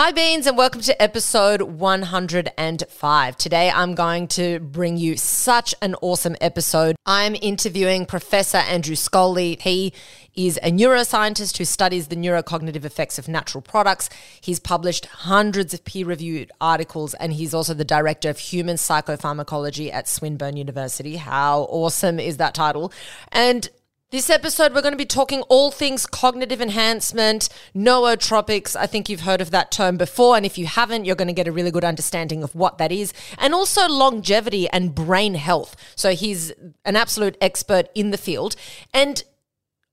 [0.00, 3.36] Hi, Beans, and welcome to episode 105.
[3.36, 6.94] Today, I'm going to bring you such an awesome episode.
[7.04, 9.60] I'm interviewing Professor Andrew Scholey.
[9.60, 9.92] He
[10.36, 14.08] is a neuroscientist who studies the neurocognitive effects of natural products.
[14.40, 19.92] He's published hundreds of peer reviewed articles, and he's also the director of human psychopharmacology
[19.92, 21.16] at Swinburne University.
[21.16, 22.92] How awesome is that title?
[23.32, 23.68] And
[24.10, 28.74] this episode, we're going to be talking all things cognitive enhancement, nootropics.
[28.74, 30.34] I think you've heard of that term before.
[30.34, 32.90] And if you haven't, you're going to get a really good understanding of what that
[32.90, 33.12] is.
[33.36, 35.76] And also longevity and brain health.
[35.94, 36.52] So he's
[36.86, 38.56] an absolute expert in the field.
[38.94, 39.22] And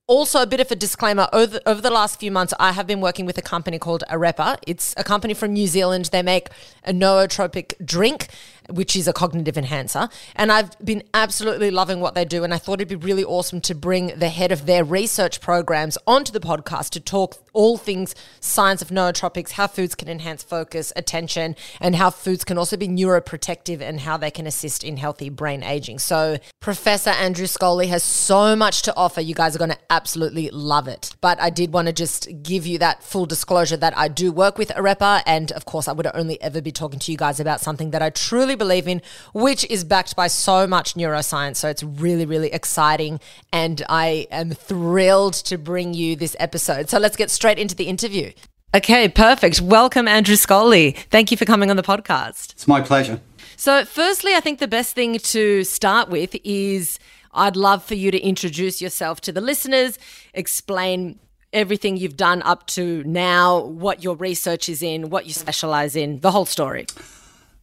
[0.08, 3.02] also, a bit of a disclaimer over, over the last few months, I have been
[3.02, 4.60] working with a company called Arepa.
[4.68, 6.06] It's a company from New Zealand.
[6.12, 6.50] They make
[6.84, 8.28] a nootropic drink
[8.70, 10.10] which is a cognitive enhancer.
[10.36, 12.44] And I've been absolutely loving what they do.
[12.44, 15.98] And I thought it'd be really awesome to bring the head of their research programs
[16.08, 20.92] onto the podcast to talk all things science of nootropics, how foods can enhance focus,
[20.96, 25.30] attention, and how foods can also be neuroprotective and how they can assist in healthy
[25.30, 26.00] brain aging.
[26.00, 29.22] So, Professor Andrew Scholey has so much to offer.
[29.22, 31.16] You guys are going to absolutely love it.
[31.22, 34.58] But I did want to just give you that full disclosure that I do work
[34.58, 35.24] with Arepa.
[35.26, 38.02] And of course, I would only ever be talking to you guys about something that
[38.02, 39.02] I truly believe in,
[39.34, 41.58] which is backed by so much neuroscience.
[41.58, 43.20] So it's really, really exciting.
[43.52, 46.90] And I am thrilled to bring you this episode.
[46.90, 48.32] So let's get straight into the interview.
[48.76, 49.62] Okay, perfect.
[49.62, 50.98] Welcome, Andrew Scholey.
[51.10, 52.52] Thank you for coming on the podcast.
[52.52, 53.22] It's my pleasure.
[53.56, 57.00] So, firstly, I think the best thing to start with is
[57.34, 59.98] I'd love for you to introduce yourself to the listeners,
[60.34, 61.20] explain
[61.54, 66.20] everything you've done up to now, what your research is in, what you specialize in,
[66.20, 66.86] the whole story.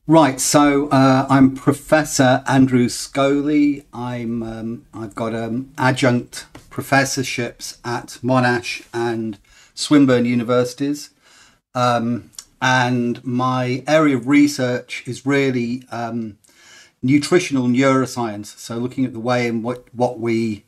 [0.09, 3.85] Right, so uh, I'm Professor Andrew Scholey.
[3.93, 9.39] I'm um, I've got um, adjunct professorships at Monash and
[9.75, 11.11] Swinburne universities,
[11.77, 16.37] um, and my area of research is really um,
[17.01, 18.59] nutritional neuroscience.
[18.59, 20.65] So looking at the way in what what we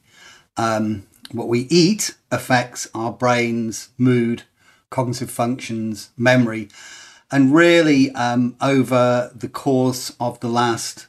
[0.56, 4.44] um, what we eat affects our brains, mood,
[4.90, 6.68] cognitive functions, memory
[7.34, 11.08] and really, um, over the course of the last,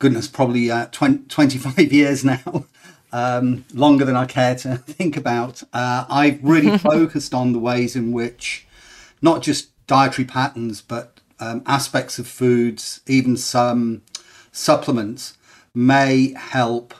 [0.00, 2.64] goodness, probably uh, 20, 25 years now,
[3.12, 7.94] um, longer than I care to think about, uh, I've really focused on the ways
[7.94, 8.66] in which
[9.22, 14.02] not just dietary patterns, but um, aspects of foods, even some
[14.50, 15.38] supplements,
[15.72, 16.92] may help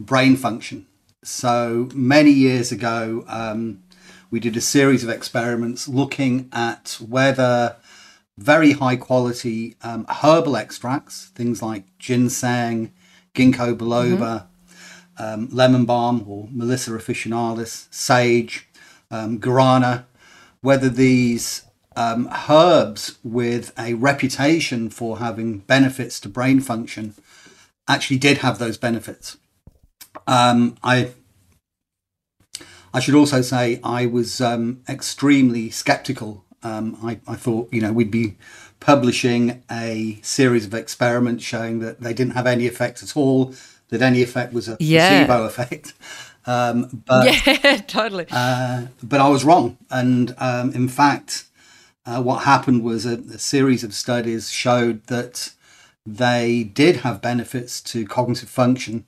[0.00, 0.86] brain function.
[1.22, 3.82] So many years ago, um,
[4.30, 7.76] we did a series of experiments looking at whether
[8.36, 12.92] very high quality um, herbal extracts, things like ginseng,
[13.34, 14.46] ginkgo biloba,
[15.18, 15.24] mm-hmm.
[15.24, 18.68] um, lemon balm or Melissa officinalis, sage,
[19.10, 20.04] um, guarana,
[20.60, 21.64] whether these
[21.96, 27.14] um, herbs with a reputation for having benefits to brain function
[27.88, 29.36] actually did have those benefits.
[30.26, 31.10] Um, I
[32.92, 36.44] I should also say I was um, extremely skeptical.
[36.62, 38.36] Um, I, I, thought, you know, we'd be
[38.80, 43.54] publishing a series of experiments showing that they didn't have any effect at all,
[43.90, 45.24] that any effect was a yeah.
[45.26, 45.94] placebo effect.
[46.46, 48.26] Um, but, yeah, totally.
[48.30, 49.76] Uh, but I was wrong.
[49.90, 51.44] And um, in fact,
[52.06, 55.52] uh, what happened was a, a series of studies showed that
[56.06, 59.04] they did have benefits to cognitive function,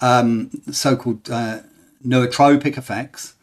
[0.00, 1.60] um, so called uh,
[2.06, 3.34] nootropic effects,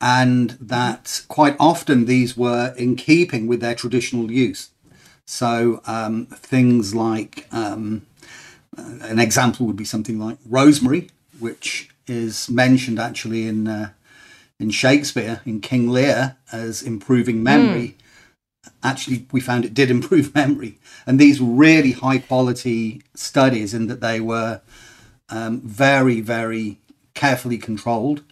[0.00, 4.70] and that quite often these were in keeping with their traditional use.
[5.26, 8.06] So um, things like um,
[8.76, 13.90] an example would be something like rosemary, which is mentioned actually in uh,
[14.58, 17.88] in Shakespeare in King Lear as improving memory.
[17.88, 18.72] Mm.
[18.82, 23.86] Actually, we found it did improve memory, and these were really high quality studies in
[23.88, 24.60] that they were
[25.28, 26.78] um, very, very
[27.18, 28.22] carefully controlled,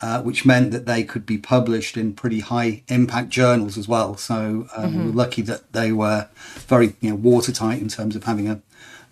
[0.00, 4.16] uh, which meant that they could be published in pretty high impact journals as well.
[4.16, 4.98] So um, mm-hmm.
[4.98, 6.28] we were lucky that they were
[6.68, 8.60] very you know, watertight in terms of having a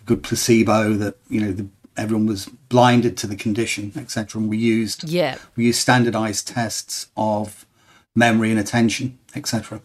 [0.05, 4.39] good placebo that you know the, everyone was blinded to the condition, etc.
[4.39, 5.37] And we used yeah.
[5.55, 7.65] we used standardized tests of
[8.15, 9.81] memory and attention, etc.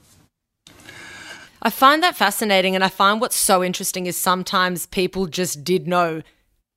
[1.65, 5.87] I find that fascinating, and I find what's so interesting is sometimes people just did
[5.87, 6.23] know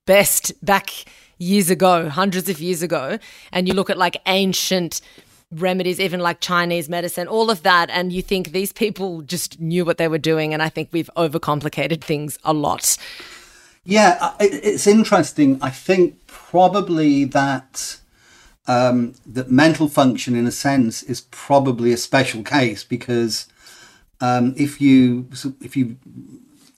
[0.06, 0.91] best back
[1.37, 3.19] years ago, hundreds of years ago,
[3.51, 5.01] and you look at like ancient
[5.51, 9.85] remedies, even like Chinese medicine, all of that, and you think these people just knew
[9.85, 10.53] what they were doing.
[10.53, 12.97] And I think we've overcomplicated things a lot.
[13.83, 15.59] Yeah, it's interesting.
[15.61, 17.99] I think probably that
[18.67, 23.47] um, that mental function, in a sense, is probably a special case because
[24.21, 25.29] um, if you
[25.61, 25.97] if you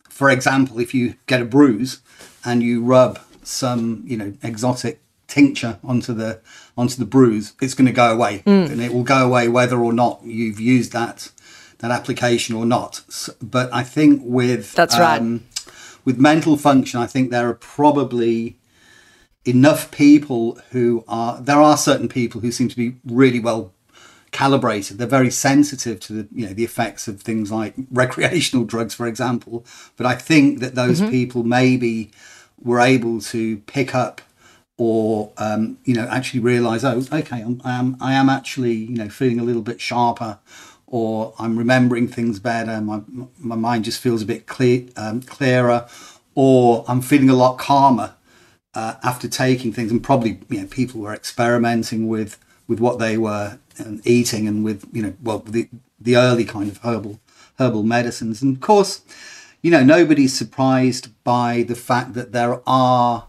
[0.10, 2.02] for example if you get a bruise
[2.44, 6.40] and you rub some you know exotic tincture onto the
[6.78, 8.44] onto the bruise it's going to go away.
[8.46, 8.72] Mm.
[8.72, 11.32] And it will go away whether or not you've used that
[11.80, 13.04] that application or not.
[13.08, 15.22] S but i think with That's right.
[15.22, 15.46] Um,
[16.06, 18.58] with mental function i think there are probably
[19.46, 23.74] enough people who are there are certain people who seem to be really well
[24.32, 24.98] calibrated.
[24.98, 29.08] They're very sensitive to the you know the effects of things like recreational drugs for
[29.08, 29.66] example.
[29.96, 31.12] But i think that those mm-hmm.
[31.12, 32.12] people maybe
[32.62, 34.22] were able to pick up
[34.78, 39.40] or um, you know actually realize oh okay I'm, I am actually you know feeling
[39.40, 40.40] a little bit sharper
[40.88, 42.82] or I'm remembering things better.
[42.82, 43.02] My
[43.38, 45.88] my mind just feels a bit clear um, clearer
[46.34, 48.16] or I'm feeling a lot calmer
[48.74, 49.92] uh, after taking things.
[49.92, 54.64] And probably you know people were experimenting with with what they were um, eating and
[54.64, 55.68] with you know well the
[56.00, 57.20] the early kind of herbal
[57.60, 58.42] herbal medicines.
[58.42, 59.02] And of course
[59.62, 63.28] you know nobody's surprised by the fact that there are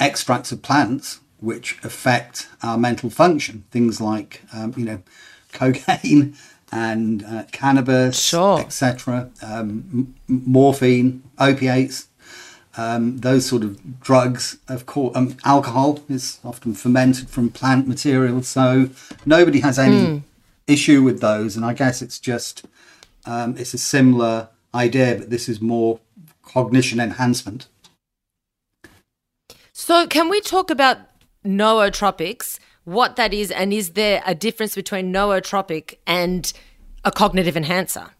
[0.00, 5.02] extracts of plants which affect our mental function things like um, you know
[5.52, 6.34] cocaine
[6.72, 8.60] and uh, cannabis Sure.
[8.60, 12.08] etc um, m- morphine opiates
[12.78, 18.42] um, those sort of drugs, of course, um, alcohol is often fermented from plant material,
[18.42, 18.90] so
[19.24, 20.22] nobody has any
[20.66, 21.56] issue with those.
[21.56, 22.66] And I guess it's just
[23.24, 26.00] um, it's a similar idea, but this is more
[26.42, 27.66] cognition enhancement.
[29.72, 30.98] So, can we talk about
[31.44, 36.52] nootropics, what that is, and is there a difference between nootropic and
[37.04, 38.10] a cognitive enhancer?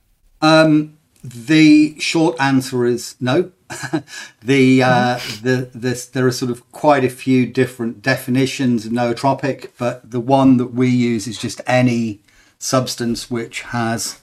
[0.41, 3.53] Um, the short answer is no.
[4.43, 9.71] the uh, the this there are sort of quite a few different definitions of nootropic,
[9.77, 12.21] but the one that we use is just any
[12.59, 14.21] substance which has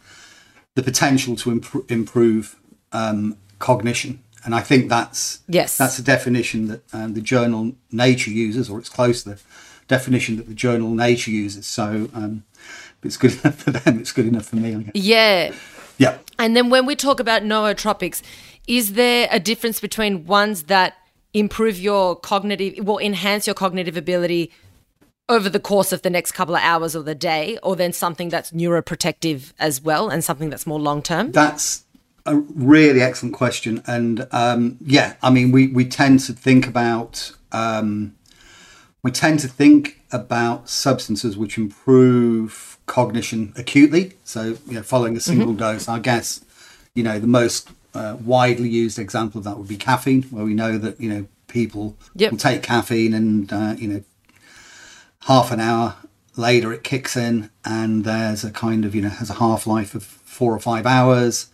[0.75, 2.55] the potential to impro- improve
[2.91, 4.19] um, cognition.
[4.45, 5.77] And I think that's Yes.
[5.77, 9.39] that's a definition that um, the journal Nature uses, or it's close to the
[9.87, 11.65] definition that the journal Nature uses.
[11.65, 12.43] So um,
[13.03, 14.75] it's good enough for them, it's good enough for me.
[14.75, 14.91] I guess.
[14.95, 15.53] Yeah.
[15.97, 16.17] Yeah.
[16.39, 18.21] And then when we talk about nootropics,
[18.67, 20.95] is there a difference between ones that
[21.33, 24.51] improve your cognitive, will enhance your cognitive ability
[25.29, 28.29] over the course of the next couple of hours or the day, or then something
[28.29, 31.31] that's neuroprotective as well and something that's more long term?
[31.31, 31.83] That's
[32.25, 37.31] a really excellent question, and um, yeah, I mean, we we tend to think about
[37.51, 38.15] um,
[39.03, 44.13] we tend to think about substances which improve cognition acutely.
[44.23, 46.43] So, you know, following a single dose, I guess,
[46.95, 50.53] you know, the most uh, widely used example of that would be caffeine, where we
[50.53, 52.31] know that you know people Yep.
[52.31, 54.03] will take caffeine and uh, you know
[55.25, 55.95] half an hour
[56.35, 59.93] later it kicks in and there's a kind of you know has a half life
[59.95, 61.47] of four or five hours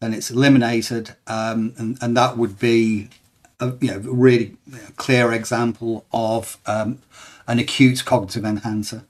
[0.00, 3.08] then it's eliminated um, and, and that would be
[3.60, 4.56] a you know really
[4.96, 6.98] clear example of um,
[7.46, 9.04] an acute cognitive enhancer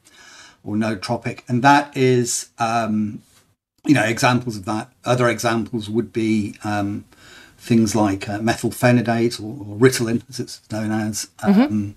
[0.65, 1.41] or nootropic.
[1.49, 3.23] And that is um,
[3.85, 4.93] you know examples of that.
[5.05, 7.05] Other examples would be um,
[7.57, 11.97] things like uh, methylphenidate or, or Ritalin as it's known as um,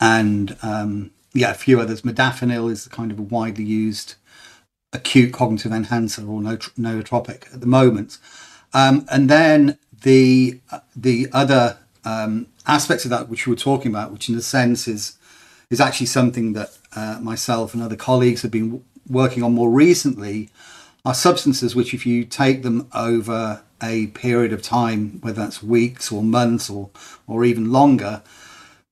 [0.00, 2.02] and um, yeah, a few others.
[2.02, 4.14] Modafinil is kind of a widely used
[4.92, 8.18] acute cognitive enhancer or nootropic at the moment.
[8.72, 10.60] Um, and then the
[10.94, 14.88] the other um, aspects of that which we were talking about, which in a sense
[14.88, 15.18] is
[15.70, 20.48] is actually something that uh, myself and other colleagues have been working on more recently,
[21.04, 26.10] are substances which, if you take them over a period of time, whether that's weeks
[26.10, 26.90] or months or
[27.26, 28.22] or even longer,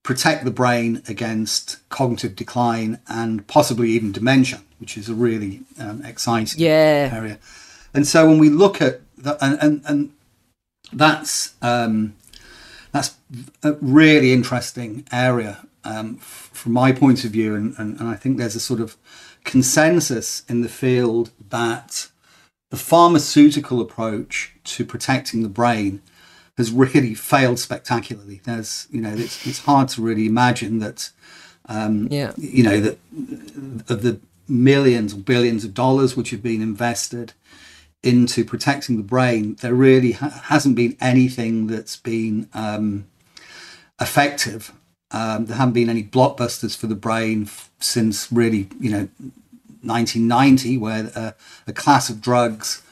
[0.04, 6.04] protect the brain against cognitive decline and possibly even dementia, which is a really um,
[6.04, 7.10] exciting Yeah.
[7.12, 7.38] area.
[7.92, 10.12] And so when we look at the, and, and, and
[10.92, 12.14] that's um,
[12.92, 13.16] that's
[13.62, 18.14] a really interesting area um, f- from my point of view, and, and, and I
[18.14, 18.96] think there's a sort of
[19.44, 22.08] consensus in the field that
[22.70, 26.02] the pharmaceutical approach to protecting the brain
[26.56, 28.40] has really failed spectacularly.
[28.44, 31.10] There's, you know, it's, it's hard to really imagine that,
[31.68, 32.32] Yeah.
[32.36, 32.98] you know, that
[33.88, 37.32] of the millions or billions of dollars which have been invested
[38.02, 43.06] into protecting the brain, there really ha- hasn't been anything that's been um,
[44.00, 44.72] effective.
[45.10, 49.08] Um, there haven't been any blockbusters for the brain f- since really, you know,
[49.82, 51.32] 1990, where uh,
[51.66, 52.82] a class of drugs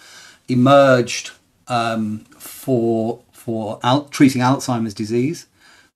[0.49, 1.31] emerged
[1.69, 5.47] um, for for al- treating Alzheimer's disease.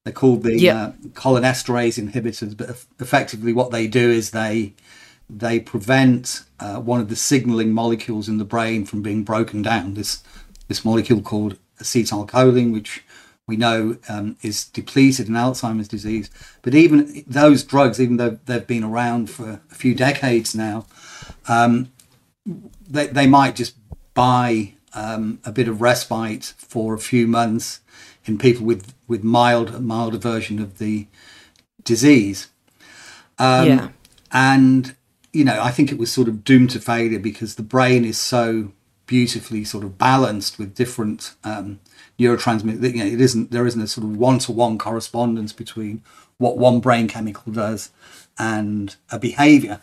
[0.05, 0.77] They're called the Yep.
[0.77, 4.75] uh, cholinesterase inhibitors, but eff- effectively what they do is they
[5.29, 9.95] they prevent uh, one of the signaling molecules in the brain from being broken down.
[9.95, 10.23] This
[10.69, 13.03] this molecule called acetylcholine, which
[13.49, 16.31] we know um, is depleted in Alzheimer's disease.
[16.63, 20.87] But even those drugs, even though they've been around for a few decades now,
[21.49, 21.91] um,
[22.89, 23.75] they, they might just
[24.15, 27.81] buy um, a bit of respite for a few months
[28.25, 31.07] in people with, with mild milder version of the
[31.85, 32.49] disease.
[33.39, 33.89] Um, yeah.
[34.33, 34.97] And,
[35.33, 38.19] you know, I think it was sort of doomed to failure because the brain is
[38.19, 38.73] so
[39.07, 41.81] beautifully sort of balanced with different um,
[42.19, 42.95] neurotransmitters.
[42.95, 46.03] You know, it isn't there isn't a sort of one to one correspondence between
[46.39, 47.91] what one brain chemical does
[48.39, 49.81] and a behavior.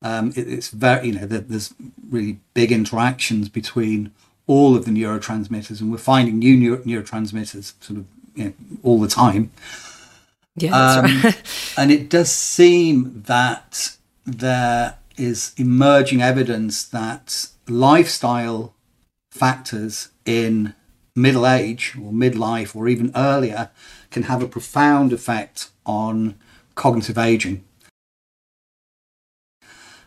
[0.00, 1.74] Um, it, it's very you know there's
[2.08, 4.10] really big interactions between
[4.46, 9.00] all of the neurotransmitters, and we're finding new neuro- neurotransmitters sort of you know, all
[9.00, 9.50] the time.
[10.56, 11.42] Yeah, that's Um, right.
[11.78, 18.74] and it does seem that there is emerging evidence that lifestyle
[19.30, 20.74] factors in
[21.14, 23.70] middle age or midlife or even earlier
[24.10, 26.34] can have a profound effect on
[26.74, 27.64] cognitive aging.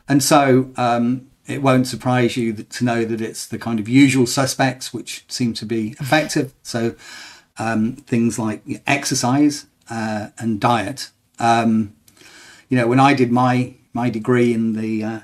[0.07, 3.87] And so um, it won't surprise you that, to know that it's the kind of
[3.87, 6.53] usual suspects which seem to be effective.
[6.63, 6.95] So
[7.57, 11.11] um, things like exercise uh, and diet.
[11.39, 11.95] Um,
[12.69, 15.19] you know, when I did my my degree in the uh,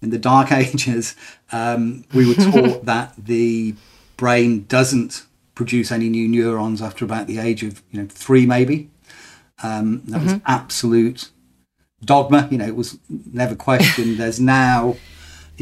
[0.00, 1.16] in the dark ages,
[1.50, 3.74] um, we were taught that the
[4.16, 5.24] brain doesn't
[5.54, 8.90] produce any new neurons after about the age of you know three, maybe.
[9.62, 11.30] Um, that was absolute
[12.04, 12.48] dogma.
[12.50, 14.18] You know, it was never questioned.
[14.18, 14.96] There's now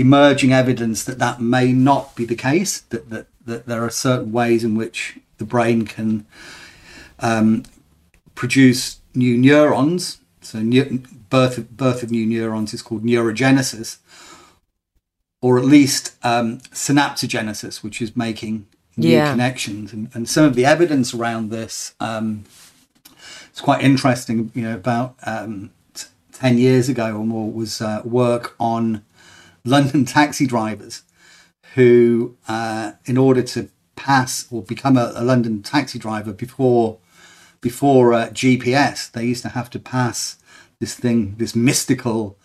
[0.01, 2.81] emerging evidence that that may not be the case.
[2.81, 6.27] That that, that there are certain ways in which the brain can
[7.19, 7.65] um,
[8.35, 10.19] produce new neurons.
[10.41, 13.99] So neu- birth of, birth of new neurons is called neurogenesis,
[15.43, 18.67] or at least um, synaptogenesis, which is making
[18.97, 19.31] new Yeah.
[19.31, 19.93] connections.
[19.93, 22.45] And, and some of the evidence around this um,
[23.51, 24.51] it's quite interesting.
[24.55, 29.05] You know, about um, t- ten years ago or more was uh, work on
[29.65, 31.03] London taxi drivers
[31.75, 36.99] who, uh, in order to pass or become a, a London taxi driver before
[37.61, 40.39] before uh, GPS, they used to have to pass
[40.81, 42.39] this thing, this mystical,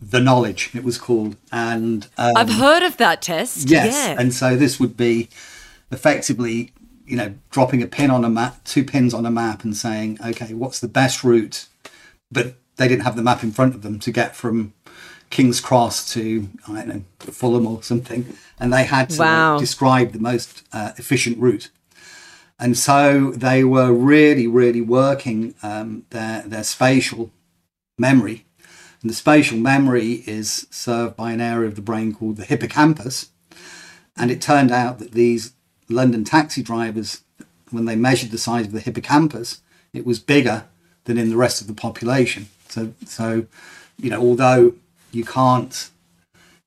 [0.00, 3.68] the knowledge it was called, and um, I've heard of that test.
[3.68, 4.16] Yes, Yeah.
[4.18, 5.28] and so this would be
[5.90, 6.72] effectively,
[7.06, 10.18] you know, dropping a pin on a map, two pins on a map, and saying,
[10.24, 11.66] okay, what's the best route?
[12.30, 14.72] But they didn't have the map in front of them to get from
[15.32, 19.58] King's Cross to I don't know Fulham or something, and they had to Wow.
[19.58, 21.70] describe the most uh, efficient route.
[22.58, 27.30] And so they were really, really working um, their their spatial
[27.98, 28.44] memory,
[29.00, 33.30] and the spatial memory is served by an area of the brain called the hippocampus.
[34.16, 35.54] And it turned out that these
[35.88, 37.22] London taxi drivers,
[37.70, 39.62] when they measured the size of the hippocampus,
[39.94, 40.66] it was bigger
[41.04, 42.48] than in the rest of the population.
[42.68, 43.46] So, so
[43.98, 44.74] you know, although
[45.12, 45.90] you can't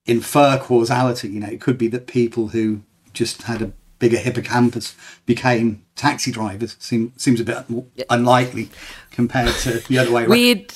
[0.05, 2.81] infer causality, you know, it could be that people who
[3.13, 6.75] just had a bigger hippocampus became taxi drivers.
[6.79, 7.65] Seem, seems a bit
[8.09, 8.69] unlikely
[9.11, 10.29] compared to the other way around.
[10.29, 10.73] Weird.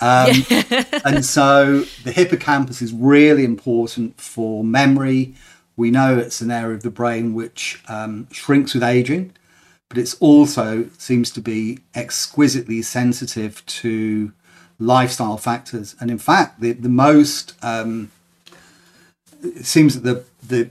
[1.04, 5.34] and so the hippocampus is really important for memory.
[5.76, 9.32] We know it's an area of the brain which um, shrinks with aging,
[9.88, 14.32] but it's also seems to be exquisitely sensitive to
[14.78, 15.96] lifestyle factors.
[16.00, 18.10] And in fact, the, the most um,
[19.42, 20.70] it seems that the the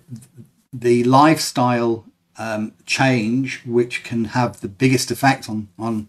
[0.74, 2.06] the lifestyle
[2.38, 6.08] um, change which can have the biggest effect on on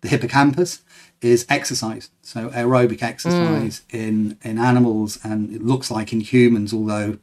[0.00, 0.82] the hippocampus
[1.20, 2.10] is exercise.
[2.22, 7.18] So aerobic exercise in in animals, and it looks like in humans, although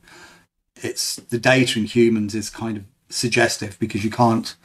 [0.75, 4.55] it's the data in humans is kind of suggestive because you can't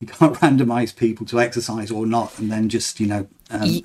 [0.00, 3.80] you can't randomize people to exercise or not, and then just you know um,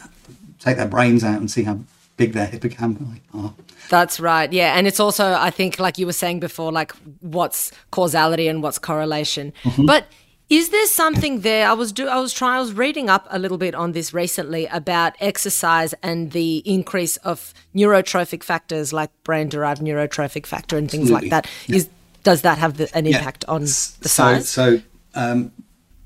[0.59, 1.79] take their brains out and see how
[2.17, 3.53] big their hippocampi are.
[3.89, 4.51] That's right.
[4.51, 4.77] Yeah.
[4.77, 8.77] And it's also, I think, like you were saying before, like what's causality and what's
[8.77, 9.53] correlation.
[9.63, 9.85] Mm-hmm.
[9.85, 10.05] But
[10.49, 11.67] is there something there?
[11.69, 14.13] I was do I was trying I was reading up a little bit on this
[14.13, 20.89] recently about exercise and the increase of neurotrophic factors like brain derived neurotrophic factor and
[20.89, 21.49] things like Absolutely.
[21.69, 21.75] that.
[21.75, 21.89] Is
[22.23, 23.17] does that have the, an Yeah.
[23.17, 24.49] impact on the so, size?
[24.49, 24.81] So,
[25.15, 25.51] um,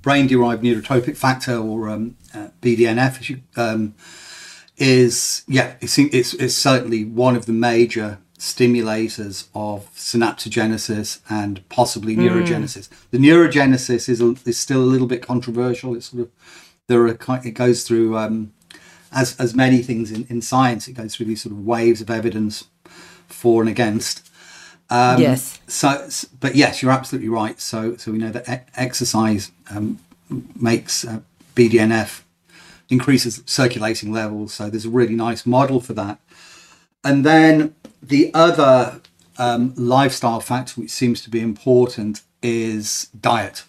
[0.02, 3.96] brain derived neurotrophic factor, or um, uh, BDNF, as you, um,
[4.78, 12.16] is yeah, it's, it's it's certainly one of the major stimulators of synaptogenesis and possibly
[12.16, 12.90] neurogenesis.
[13.12, 15.96] The neurogenesis is a, is still a little bit controversial.
[15.96, 16.32] It's sort of
[16.88, 18.54] there are it goes through um,
[19.14, 22.10] as as many things in, in science, it goes through these sort of waves of
[22.10, 22.66] evidence
[23.28, 24.30] for and against.
[24.90, 25.60] Um, yes.
[25.68, 27.60] So, but yes, you're absolutely right.
[27.60, 30.00] So, so we know that e- exercise um,
[30.60, 31.22] makes uh,
[31.56, 32.23] BDNF
[32.90, 34.54] increases circulating levels.
[34.54, 36.20] So there's a really nice model for that.
[37.04, 39.02] And then the other
[39.38, 43.64] um, lifestyle factor which seems to be important is diet.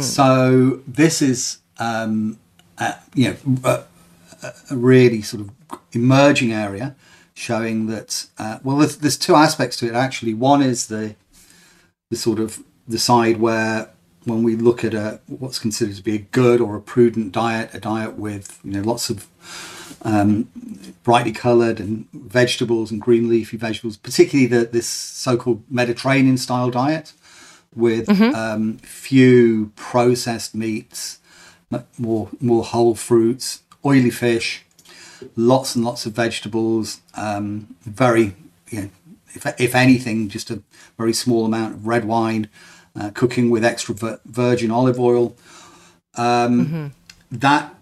[0.00, 2.38] So this is um,
[2.78, 6.94] uh, you know a, a really sort of emerging area
[7.34, 11.16] showing that uh, well there's, there's two aspects to it actually one is the
[12.10, 13.88] the sort of the side where
[14.24, 17.70] when we look at a what's considered to be a good or a prudent diet
[17.72, 19.26] a diet with you know lots of
[20.04, 20.48] um,
[21.04, 27.12] brightly coloured and vegetables and green leafy vegetables particularly the, this so-called mediterranean style diet
[27.74, 31.18] with um, few processed meats
[31.98, 34.64] more more whole fruits oily fish
[35.36, 38.34] lots and lots of vegetables, um, very,
[38.70, 38.90] you know,
[39.34, 40.62] if, if anything, just a
[40.98, 42.48] very small amount of red wine,
[42.98, 43.94] uh, cooking with extra
[44.26, 45.36] virgin olive oil.
[46.16, 46.92] Um,
[47.30, 47.74] That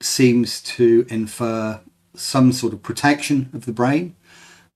[0.00, 1.80] seems to infer
[2.16, 4.14] some sort of protection of the brain,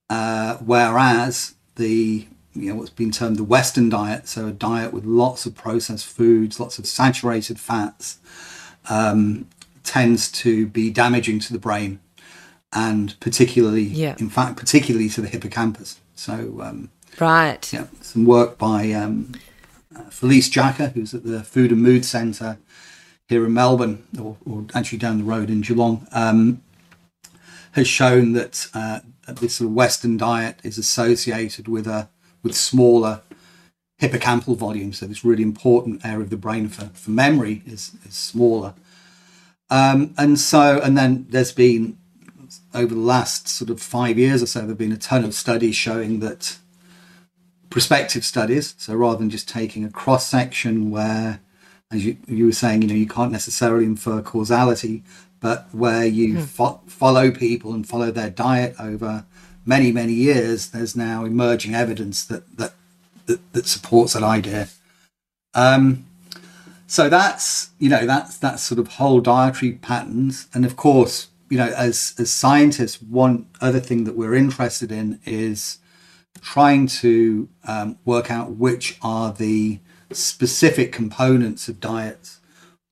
[0.09, 5.05] uh, whereas the you know what's been termed the Western diet, so a diet with
[5.05, 8.19] lots of processed foods, lots of saturated fats,
[8.88, 9.47] um,
[9.85, 12.00] tends to be damaging to the brain,
[12.73, 14.17] and particularly, Yeah.
[14.19, 15.99] in fact, particularly to the hippocampus.
[16.15, 16.88] So, um,
[17.21, 17.73] Right.
[17.73, 19.33] yeah, some work by um,
[19.95, 22.59] uh, Felice Jacka, who's at the Food and Mood Centre
[23.28, 26.62] here in Melbourne, or, or actually down the road in Geelong, um,
[27.73, 32.09] has shown that uh, this sort of Western diet is associated with a
[32.42, 33.23] with smaller
[34.00, 34.92] hippocampal volume.
[34.92, 38.75] So this really important area of the brain for, for memory is, is smaller.
[39.71, 41.99] Um, and so, and then there's been
[42.73, 45.76] over the last sort of five years or so, there've been a ton of studies
[45.76, 46.59] showing that
[47.78, 48.75] prospective studies.
[48.76, 51.38] So rather than just taking a cross section where,
[51.92, 55.05] as you, you were saying, you know, you can't necessarily infer causality,
[55.38, 59.26] but where you fo- follow people and follow their diet over
[59.64, 62.72] many, many years, there's now emerging evidence that that
[63.26, 64.66] that, that supports that idea.
[65.55, 66.05] Um,
[66.88, 71.59] so that's you know that's that's sort of whole dietary patterns, and of course, you
[71.59, 75.79] know, as as scientists, one other thing that we're interested in is
[76.40, 79.79] trying to um, work out which are the
[80.12, 82.40] specific components of diets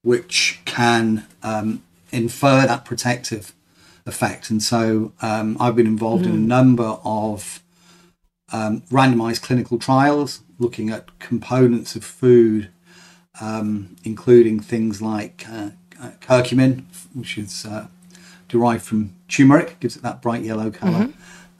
[0.02, 1.82] which can um,
[2.12, 3.52] infer that protective
[4.06, 4.50] effect.
[4.50, 7.60] And so um, I've been involved in a number of
[8.52, 12.70] um, randomized clinical trials looking at components of food,
[13.40, 17.88] um, including things like uh, uh, curcumin, which is uh,
[18.48, 21.12] derived from turmeric, gives it that bright yellow color,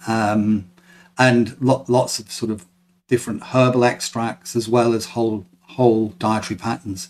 [0.07, 0.71] um,
[1.19, 2.67] and lo- lots of sort of
[3.09, 7.09] different herbal extracts as well as whole whole dietary patterns.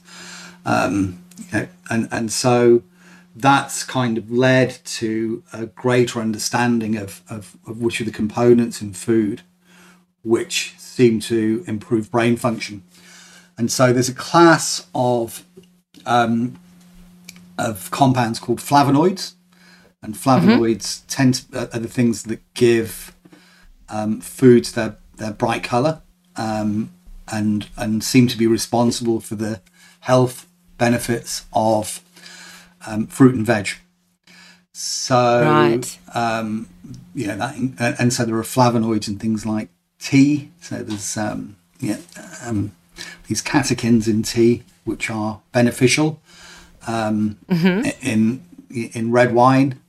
[0.64, 2.83] Um, know, and and so
[3.35, 8.81] that's kind of led to a greater understanding of, of, of which are the components
[8.81, 9.42] in food
[10.23, 12.83] which seem to improve brain function.
[13.57, 15.45] And so there's a class of
[16.05, 16.59] um,
[17.59, 19.35] of compounds called flavonoids,
[20.03, 23.14] and flavonoids tend to, are the things that give
[23.88, 26.03] um, foods their their bright color,
[26.37, 26.90] um,
[27.33, 29.61] and and seem to be responsible for the
[30.01, 30.46] health
[30.79, 32.01] benefits of
[32.87, 33.68] um, fruit and veg.
[34.72, 35.99] So Right.
[36.14, 36.68] um,
[37.27, 40.51] know that, and, and so there are flavonoids in things like tea.
[40.61, 41.99] So there's um, yeah,
[42.44, 42.72] um,
[43.29, 46.20] these catechins in tea which are beneficial
[46.87, 47.38] um,
[48.03, 49.81] in in red wine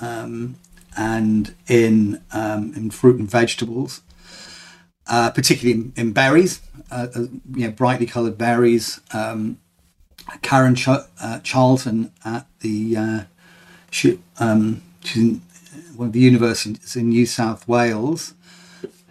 [0.00, 0.56] um,
[0.96, 4.02] and in um, in fruit and vegetables,
[5.06, 6.60] uh, particularly in, in berries.
[6.90, 7.20] Uh, uh,
[7.54, 9.00] you know, brightly coloured berries.
[9.12, 9.58] Um,
[10.42, 13.20] Karen Ch- uh, Charlton at the uh,
[13.90, 15.42] she, um, she's in
[15.96, 18.34] one of the universities in New South Wales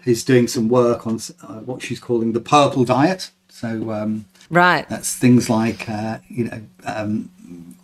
[0.06, 3.32] is doing some work on uh, what she's calling the purple diet.
[3.50, 4.88] So um, Right.
[4.89, 7.30] that's things like uh, you know um,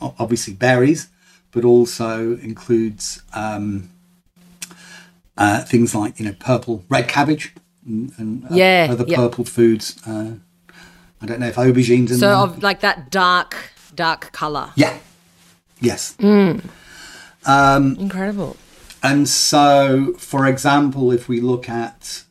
[0.02, 1.08] obviously berries,
[1.52, 3.90] but also includes um,
[5.38, 7.54] uh, things like you know purple red cabbage
[7.86, 9.16] and, and uh, Yeah, other yeah.
[9.18, 9.96] purple foods.
[10.06, 10.34] Uh,
[11.22, 12.36] I don't know if aubergines in So there.
[12.36, 13.56] of like that dark,
[13.96, 14.72] dark color.
[14.76, 14.98] Yeah.
[15.82, 16.16] Yes.
[17.46, 18.56] Incredible.
[19.02, 22.24] And so, for example, if we look at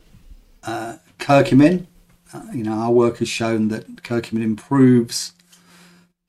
[0.63, 1.87] uh, curcumin,
[2.33, 5.33] uh, you know, our work has shown that curcumin improves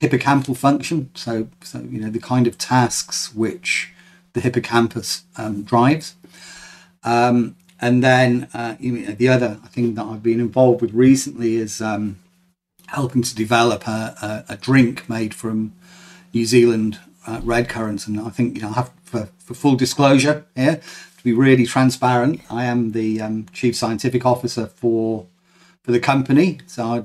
[0.01, 1.11] hippocampal function.
[1.13, 3.93] So, so you know the kind of tasks which
[4.33, 6.15] the hippocampus um, drives.
[7.03, 12.19] Um, and then uh, the other thing that I've been involved with recently is um,
[12.87, 15.73] helping to develop a, a, a, drink made from
[16.31, 18.05] New Zealand uh, red currants.
[18.05, 21.65] And I think you know, I have for, for full disclosure here to be really
[21.65, 22.41] transparent.
[22.51, 25.25] I am the um, chief scientific officer for
[25.83, 27.03] for the company, so I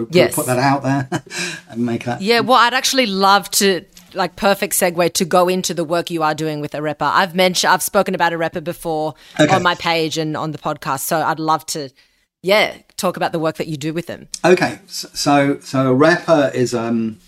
[0.00, 0.34] put, yes.
[0.34, 1.08] put that out there
[1.68, 2.20] and make that.
[2.20, 6.22] Yeah, well, I'd actually love to like perfect segue to go into the work you
[6.22, 7.02] are doing with Arepa.
[7.02, 9.54] I've mentioned I've spoken about Arepa before okay.
[9.54, 11.90] on my page and on the podcast, so I'd love to
[12.42, 14.28] yeah, talk about the work that you do with them.
[14.44, 14.80] Okay.
[14.86, 17.18] So so Arepa is um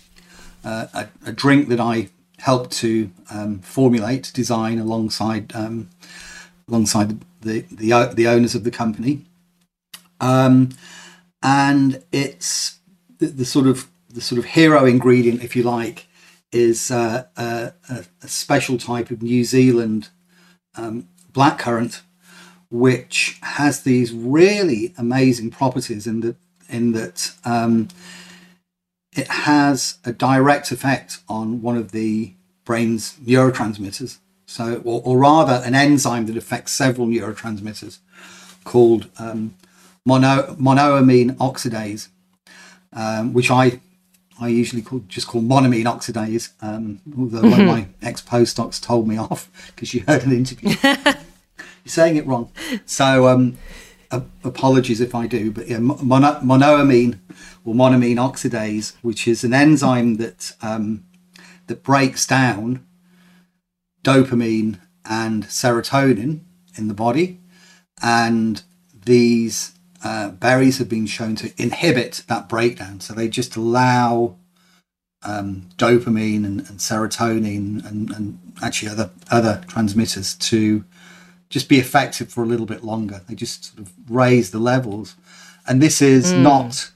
[0.65, 5.89] uh, a, a, drink that I helped to um, formulate, design alongside um,
[6.67, 9.25] alongside the, the the owners of the company.
[10.19, 10.69] Um,
[11.45, 12.79] and it's
[13.19, 16.07] the, the, sort of the sort of hero ingredient, if you like,
[16.51, 17.73] is uh, a,
[18.23, 20.09] a, special type of New Zealand
[20.75, 22.01] um, blackcurrant,
[22.71, 26.35] which has these really amazing properties in that
[26.67, 27.89] in that um,
[29.15, 34.17] it has a direct effect on one of the brain's neurotransmitters.
[34.47, 37.99] So, or, or rather, an enzyme that affects several neurotransmitters
[38.63, 39.53] called um,
[40.05, 42.09] mono, monoamine oxidase,
[42.93, 43.79] um, which I
[44.39, 47.51] I usually call, just call monoamine oxidase, um, although mm-hmm.
[47.51, 50.75] one of my ex postdocs told me off because you heard an interview.
[50.83, 52.51] You're saying it wrong.
[52.85, 53.57] So um,
[54.11, 57.19] uh, apologies if I do, but yeah, mono, monoamine
[57.63, 61.05] or monoamine oxidase, which is an enzyme that um,
[61.67, 62.85] that breaks down
[64.03, 66.41] dopamine and serotonin
[66.77, 67.39] in the body,
[68.01, 68.63] and
[69.05, 69.74] these
[70.05, 72.99] uh, berries have been shown to inhibit that breakdown.
[72.99, 74.35] So they just allow
[75.23, 80.85] um, dopamine and, and serotonin and, and, actually other other transmitters to
[81.49, 83.21] just be effective for a little bit longer.
[83.27, 85.15] They just sort of raise the levels,
[85.67, 86.41] and this is mm.
[86.41, 86.91] not.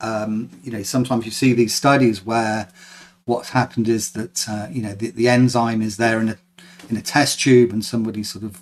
[0.00, 2.68] Um, you know, sometimes you see these studies where
[3.26, 6.38] what's happened is that uh, you know the, the enzyme is there in a
[6.90, 8.60] in a test tube, and somebody sort of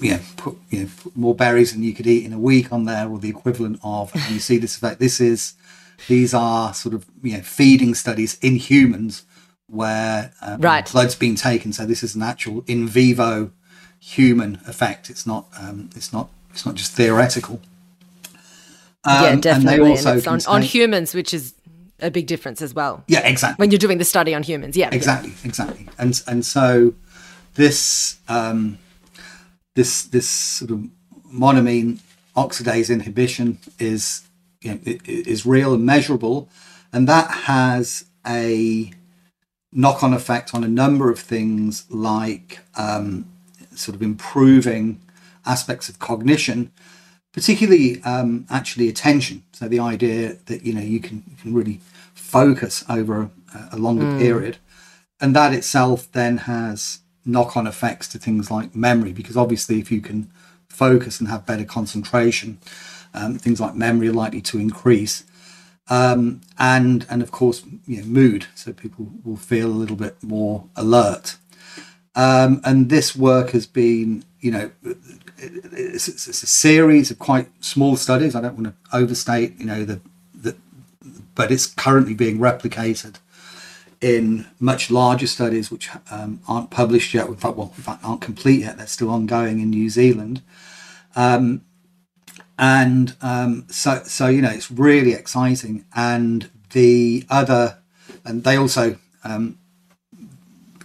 [0.00, 2.72] you know, put, you know, put more berries than you could eat in a week
[2.72, 5.00] on there, or the equivalent of, and you see this effect.
[5.00, 5.54] This is,
[6.08, 9.24] these are sort of you know feeding studies in humans
[9.66, 10.90] where um, right.
[10.90, 11.72] blood's been taken.
[11.72, 13.52] So this is an actual in vivo
[14.00, 15.10] human effect.
[15.10, 17.60] It's not, um, it's not, it's not just theoretical.
[19.04, 19.92] Um, yeah, definitely.
[19.92, 21.54] And, and it's on, on humans, which is
[22.00, 23.04] a big difference as well.
[23.06, 23.62] Yeah, exactly.
[23.62, 25.48] When you're doing the study on humans, yeah, exactly, yeah.
[25.48, 25.88] exactly.
[25.98, 26.94] And and so
[27.54, 28.78] this um,
[29.74, 30.88] this this sort of
[31.32, 32.00] monoamine
[32.36, 34.22] oxidase inhibition is
[34.60, 36.48] you know, is real and measurable,
[36.92, 38.92] and that has a
[39.72, 43.26] knock-on effect on a number of things like um,
[43.74, 45.00] sort of improving
[45.46, 46.72] aspects of cognition,
[47.32, 49.42] particularly um, actually attention.
[49.52, 51.80] So the idea that you know you can you can really
[52.14, 54.18] focus over a, a longer mm.
[54.18, 54.58] period,
[55.20, 59.90] and that itself then has knock on effects to things like memory, because obviously, if
[59.90, 60.30] you can
[60.68, 62.58] focus and have better concentration,
[63.14, 65.24] um, things like memory are likely to increase.
[65.88, 68.46] Um, and and of course, you know, mood.
[68.54, 71.36] So people will feel a little bit more alert.
[72.14, 74.70] Um, and this work has been, you know,
[75.38, 78.34] it's, it's, a series of quite small studies.
[78.34, 80.00] I don't want to overstate, you know, the,
[80.34, 80.56] the
[81.34, 83.16] but it's currently being replicated
[84.00, 88.22] in much larger studies which um, aren't published yet, in fact, well, in fact, aren't
[88.22, 88.78] complete yet.
[88.78, 90.42] They're still ongoing in New Zealand.
[91.16, 91.62] Um,
[92.58, 95.84] and um, so, so you know, it's really exciting.
[95.94, 97.78] And the other,
[98.24, 99.58] and they also um,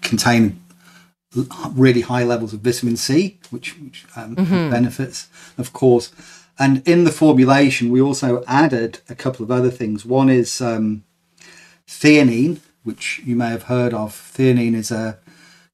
[0.01, 0.61] contain
[1.73, 4.69] really high levels of vitamin C, which, which um, mm-hmm.
[4.71, 6.11] benefits, of course.
[6.57, 10.05] And in the formulation, we also added a couple of other things.
[10.05, 11.03] One is um,
[11.87, 14.13] theanine, which you may have heard of.
[14.13, 15.17] Theanine is a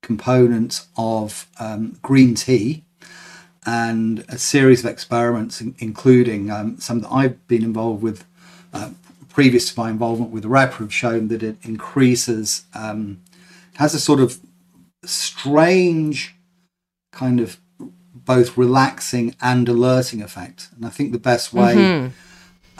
[0.02, 2.84] component of um, green tea,
[3.66, 8.26] and a series of experiments, including um, some that I've been involved with
[8.74, 8.92] uh,
[9.30, 13.22] previous to my involvement with the REP, have shown that it increases, um,
[13.76, 14.40] has a sort of
[15.04, 16.36] strange
[17.12, 17.58] kind of
[18.16, 20.70] both relaxing and alerting effect.
[20.76, 21.76] And I think the best way.
[21.76, 22.08] Mm-hmm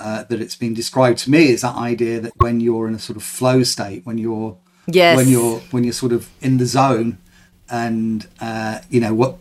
[0.02, 3.00] uh, that it's been described to me is that idea that when you're in a
[3.00, 5.16] sort of flow state, when you're yes.
[5.16, 7.20] when you're when you're sort of in the zone,
[7.70, 9.38] and uh, you know what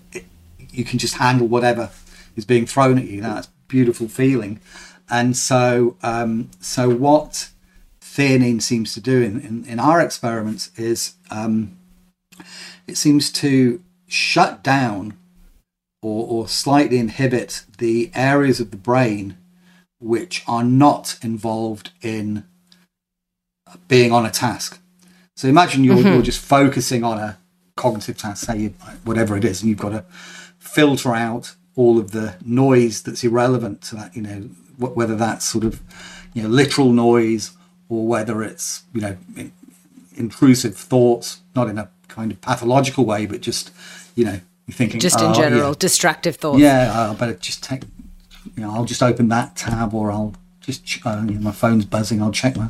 [0.71, 1.91] you can just handle whatever
[2.37, 3.23] is being thrown at you.
[3.23, 4.61] That's beautiful feeling.
[5.09, 7.49] And so um, so what
[8.01, 11.79] theanine seems to do in, in, in our experiments is um,
[12.87, 15.17] it seems to shut down
[16.03, 19.37] or, or slightly inhibit the areas of the brain
[20.01, 22.45] which are not involved in
[23.87, 24.81] being on a task.
[25.37, 26.15] So imagine you're, mm-hmm.
[26.15, 27.39] you're just focusing on a
[27.77, 28.73] cognitive task, say
[29.05, 30.05] whatever it is, and you've got to
[30.59, 35.65] filter out all of the noise that's irrelevant to that, you know, whether that's sort
[35.65, 35.81] of,
[36.35, 37.53] you know, literal noise
[37.89, 39.17] or whether it's, you know,
[40.17, 43.71] intrusive thoughts, not in a kind of pathological way, but just,
[44.15, 45.01] you know, you're thinking.
[45.01, 45.75] Just in oh, general, yeah.
[45.79, 46.59] distractive thoughts.
[46.59, 47.83] Yeah, I better just take,
[48.57, 51.85] you know, I'll just open that tab or I'll just, uh, you know, my phone's
[51.85, 52.69] buzzing, I'll check my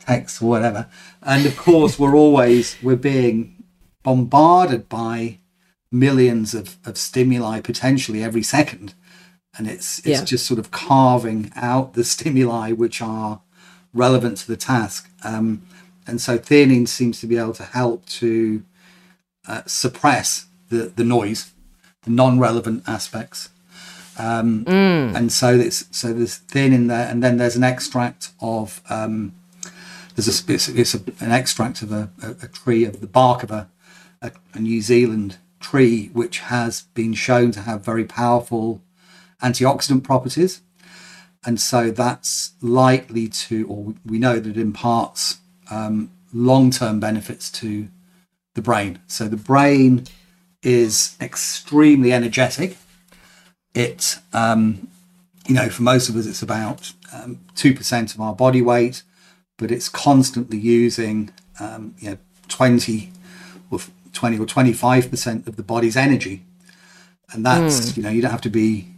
[0.00, 0.88] text or whatever.
[1.22, 3.64] And of course, we're always, we're being
[4.02, 5.38] bombarded by
[5.90, 8.94] millions of, of stimuli potentially every second.
[9.56, 10.24] And it's, it's yeah.
[10.24, 13.40] just sort of carving out the stimuli which are
[13.92, 15.08] relevant to the task.
[15.22, 15.66] Um,
[16.06, 18.64] and so theanine seems to be able to help to
[19.46, 21.52] uh, suppress the, the noise,
[22.02, 23.48] the non-relevant aspects.
[24.18, 25.14] Um, mm.
[25.14, 29.34] And so it's so there's theanine there, and then there's an extract of um,
[30.14, 33.42] there's a it's, it's a, an extract of a, a, a, tree of the bark
[33.42, 33.68] of a,
[34.22, 38.80] a, a New Zealand tree, which has been shown to have very powerful
[39.42, 40.60] antioxidant properties.
[41.46, 45.38] And so that's likely to, or we know that it imparts
[45.70, 47.88] um, long term benefits to
[48.54, 49.00] the brain.
[49.06, 50.06] So the brain
[50.62, 52.76] is extremely energetic.
[53.74, 54.88] It, um,
[55.46, 59.02] you know, for most of us, it's about um, 2% of our body weight,
[59.58, 63.10] but it's constantly using, um, you know, 20
[63.70, 63.80] or
[64.12, 66.44] 20 or 25% of the body's energy.
[67.32, 67.96] And that's, mm.
[67.96, 68.88] you know, you don't have to be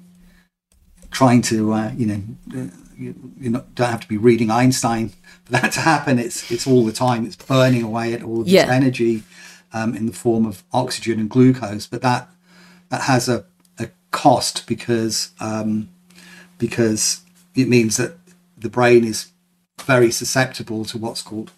[1.11, 2.23] trying to, uh, you know,
[2.55, 2.67] uh,
[2.99, 5.11] you, you not, don't have to be reading Einstein
[5.45, 6.19] for that to happen.
[6.19, 7.27] It's it's all the time.
[7.27, 8.67] It's burning away at all of yeah.
[8.71, 9.23] energy
[9.73, 11.87] um, in the form of oxygen and glucose.
[11.87, 12.29] But that
[12.89, 13.45] that has a
[14.17, 15.91] cost because um,
[16.57, 17.21] because
[17.55, 18.17] it means that
[18.57, 19.31] the brain is
[19.83, 21.53] very susceptible to what's called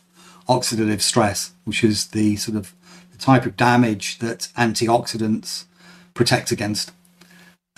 [0.49, 2.75] oxidative stress, which is the sort of
[3.13, 5.67] the type of damage that antioxidants
[6.15, 6.91] protect against.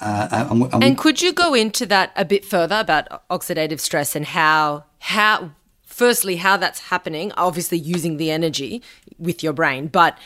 [0.01, 4.17] Uh, and, and, and, could you go into that a bit further about oxidative stress
[4.17, 5.51] and how how
[5.85, 8.83] firstly how that's happening, obviously using the energy
[9.19, 10.17] with your brain, but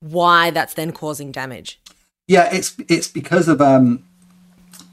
[0.00, 1.78] why that's then causing damage?
[2.28, 4.04] Yeah, it's it's because of um,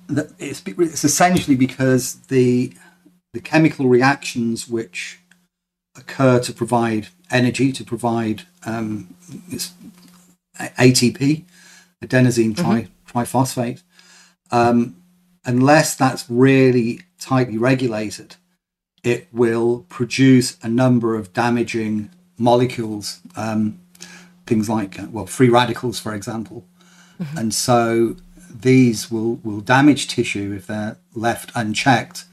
[0.07, 2.73] the, it's it's essentially because the
[3.33, 5.19] the chemical reactions which
[5.95, 9.13] occur to provide energy to provide um,
[10.57, 11.43] ATP,
[12.03, 13.17] adenosine tri- mm-hmm.
[13.17, 13.81] triphosphate
[14.51, 15.01] um,
[15.45, 18.35] unless that's really tightly regulated,
[19.03, 23.79] it will produce a number of damaging molecules, um,
[24.45, 26.65] things like, uh, well, free radicals, for example.
[27.21, 27.38] Mm-hmm.
[27.38, 28.15] And so
[28.49, 32.25] these will, will damage tissue if they're left unchecked,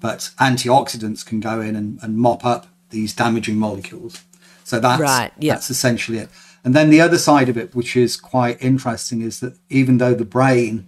[0.00, 4.22] but antioxidants can go in and, and mop up these damaging molecules.
[4.64, 5.54] So that's, right, yeah.
[5.54, 6.28] that's essentially it.
[6.64, 10.14] And then the other side of it, which is quite interesting, is that even though
[10.14, 10.86] the brain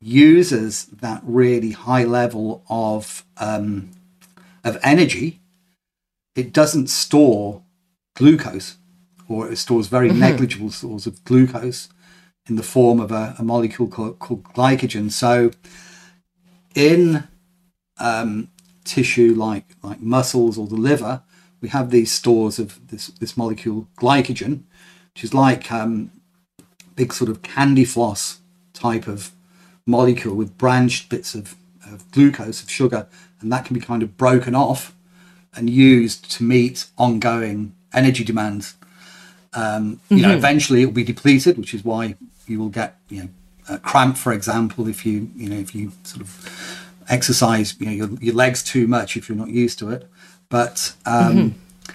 [0.00, 3.90] uses that really high level of um,
[4.64, 5.40] of energy,
[6.34, 7.62] it doesn't store
[8.14, 8.76] glucose,
[9.28, 10.20] or it stores very mm-hmm.
[10.20, 11.88] negligible stores of glucose
[12.48, 15.10] in the form of a, a molecule called, called, glycogen.
[15.10, 15.50] So,
[16.74, 17.24] in
[17.98, 18.48] um,
[18.84, 21.22] tissue like like muscles or the liver,
[21.60, 24.62] we have these stores of this this molecule glycogen,
[25.14, 26.10] which is like um,
[26.96, 28.40] big sort of candy floss
[28.72, 29.32] type of
[29.86, 31.54] molecule with branched bits of,
[31.86, 33.06] of glucose, of sugar,
[33.40, 34.94] and that can be kind of broken off
[35.54, 38.74] and used to meet ongoing energy demands.
[39.54, 40.28] Um, you mm-hmm.
[40.28, 42.14] know, eventually it will be depleted, which is why
[42.46, 43.28] you will get, you know,
[43.68, 47.92] a cramp, for example, if you, you know, if you sort of exercise, you know,
[47.92, 50.08] your, your legs too much if you're not used to it.
[50.48, 51.92] But um, mm-hmm.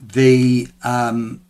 [0.00, 1.42] the um,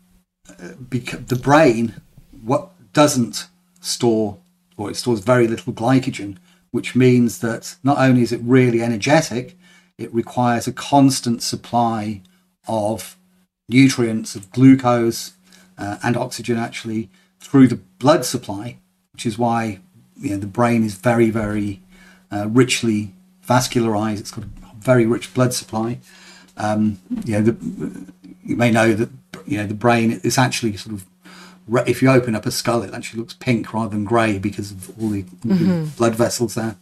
[0.78, 1.94] bec- the brain,
[2.42, 3.48] what doesn't
[3.80, 4.38] store
[4.76, 6.36] or it stores very little glycogen,
[6.70, 9.56] which means that not only is it really energetic,
[9.96, 12.20] it requires a constant supply
[12.68, 13.16] of
[13.68, 15.32] nutrients, of glucose
[15.78, 17.08] uh, and oxygen actually
[17.46, 18.76] through the blood supply,
[19.12, 19.78] which is why
[20.18, 21.80] you know, the brain is very, very
[22.32, 23.14] uh, richly
[23.46, 24.18] vascularized.
[24.18, 26.00] It's got a very rich blood supply.
[26.56, 28.12] Um, you know, the,
[28.44, 29.10] you may know that
[29.46, 31.06] you know the brain is actually sort of
[31.86, 35.00] if you open up a skull, it actually looks pink rather than grey because of
[35.00, 35.84] all the mm-hmm.
[35.96, 36.76] blood vessels there.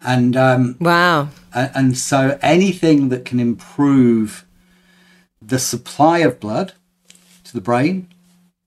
[0.00, 4.46] And um, wow, and, and so anything that can improve
[5.42, 6.72] the supply of blood
[7.44, 8.08] to the brain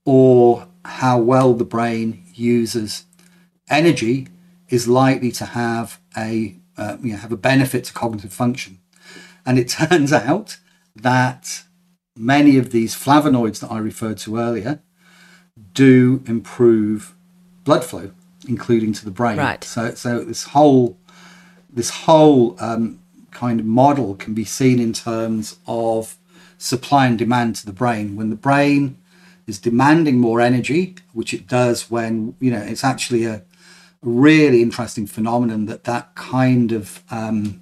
[0.05, 3.05] or how well the brain uses
[3.69, 4.27] energy
[4.69, 8.79] is likely to have a uh, you know, have a benefit to cognitive function.
[9.45, 10.57] And it turns out
[10.95, 11.63] that
[12.15, 14.81] many of these flavonoids that I referred to earlier
[15.73, 17.13] do improve
[17.65, 18.11] blood flow,
[18.47, 19.37] including to the brain.
[19.37, 19.63] Right.
[19.63, 20.97] So, so this whole
[21.71, 22.99] this whole um,
[23.31, 26.17] kind of model can be seen in terms of
[26.57, 28.15] supply and demand to the brain.
[28.15, 28.97] When the brain
[29.49, 33.43] is demanding more energy, which it does when you know it's actually a
[34.01, 37.59] really interesting phenomenon that that kind of um,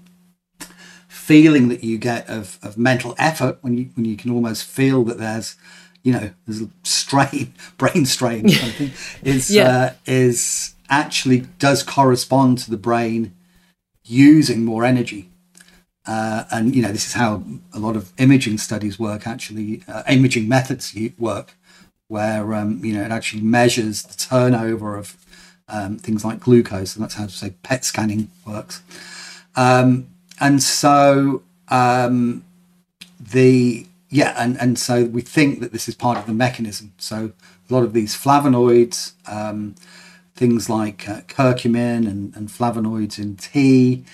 [1.08, 5.04] feeling that you get of, of mental effort when you when you can almost feel
[5.04, 5.56] that there's
[6.04, 8.92] you know there's a strain brain strain something
[9.24, 9.68] is Yeah.
[9.68, 13.34] uh, is actually does correspond to the brain
[14.06, 15.30] using more energy
[16.06, 20.04] uh, and you know this is how a lot of imaging studies work actually uh,
[20.08, 21.56] imaging methods work
[22.08, 25.18] where um, you know it actually measures the turnover of
[25.68, 28.82] um, things like glucose and that's how say PET scanning works.
[29.56, 30.08] Um,
[30.40, 32.44] and so um,
[33.20, 36.94] the yeah and, and so we think that this is part of the mechanism.
[36.98, 37.34] So
[37.70, 39.76] a lot of these flavonoids um,
[40.36, 44.06] things like uh, curcumin and, and flavonoids in tea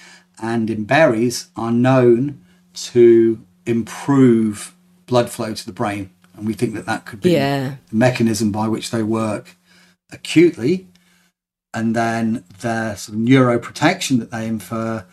[0.41, 4.73] and in berries are known to improve
[5.05, 7.75] blood flow to the brain and we think that that could be Yeah.
[7.89, 9.55] the mechanism by which they work
[10.11, 10.87] acutely
[11.73, 15.05] and then their sort of neuroprotection that they infer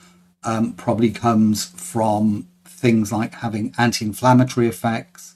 [0.45, 5.35] um, probably comes from things like having anti-inflammatory effects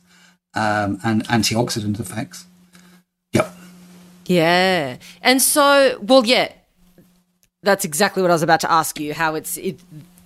[0.55, 2.47] um, and antioxidant effects.
[3.33, 3.55] Yep.
[4.27, 4.97] Yeah.
[5.23, 6.53] And so, well, yeah,
[7.62, 9.14] that's exactly what I was about to ask you.
[9.14, 9.81] How it's it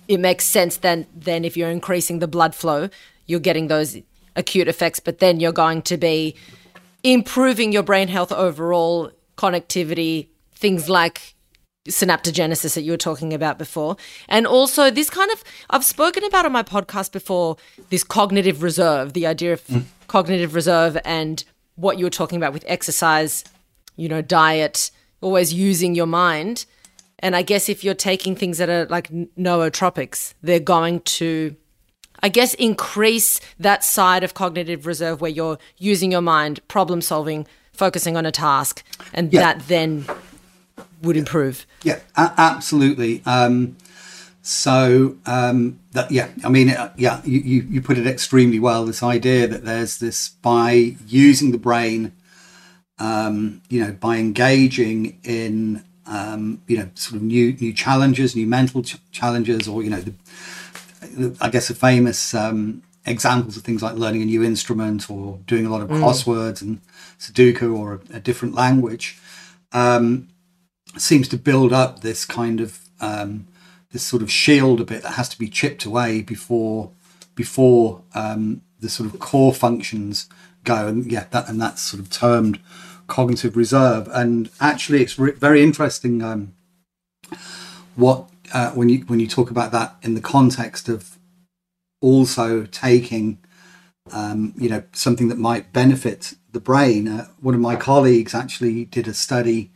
[0.07, 2.89] it makes sense then then if you're increasing the blood flow,
[3.25, 3.97] you're getting those
[4.35, 6.35] acute effects, but then you're going to be
[7.03, 11.35] improving your brain health overall, connectivity, things like
[11.87, 13.95] synaptogenesis that you were talking about before.
[14.27, 17.57] And also this kind of I've spoken about on my podcast before
[17.89, 19.83] this cognitive reserve, the idea of mm.
[20.07, 21.43] cognitive reserve and
[21.75, 23.43] what you were talking about with exercise,
[23.95, 26.65] you know, diet, always using your mind.
[27.19, 31.55] And I guess if you're taking things that are like nootropics, they're going to
[32.21, 37.47] I guess increase that side of cognitive reserve where you're using your mind, problem solving,
[37.73, 39.41] focusing on a task, and Yeah.
[39.41, 40.05] that then
[41.01, 41.65] would improve.
[41.83, 43.21] Yeah, absolutely.
[43.25, 43.77] Um,
[44.41, 48.85] so um, that yeah, I mean, uh, yeah, you, you you put it extremely well.
[48.85, 52.13] This idea that there's this by using the brain,
[52.97, 58.47] um, you know, by engaging in um, you know sort of new new challenges, new
[58.47, 60.13] mental ch- challenges, or you know, the,
[61.41, 65.65] I guess the famous um, examples of things like learning a new instrument or doing
[65.65, 66.81] a lot of crosswords and
[67.19, 69.19] Sudoku or a, a different language
[70.97, 73.47] seems to build up this kind of um,
[73.91, 76.91] this sort of shield a bit that has to be chipped away before
[77.35, 80.27] before um, the sort of core functions
[80.63, 80.87] go.
[80.87, 82.59] And yeah that and that's sort of termed
[83.07, 84.07] cognitive reserve.
[84.11, 86.53] And actually it's re- very interesting um,
[87.95, 91.17] what uh, when you when you talk about that in the context of
[92.01, 93.39] also taking
[94.11, 98.85] um, you know something that might benefit the brain uh, one of my colleagues actually
[98.85, 99.71] did a study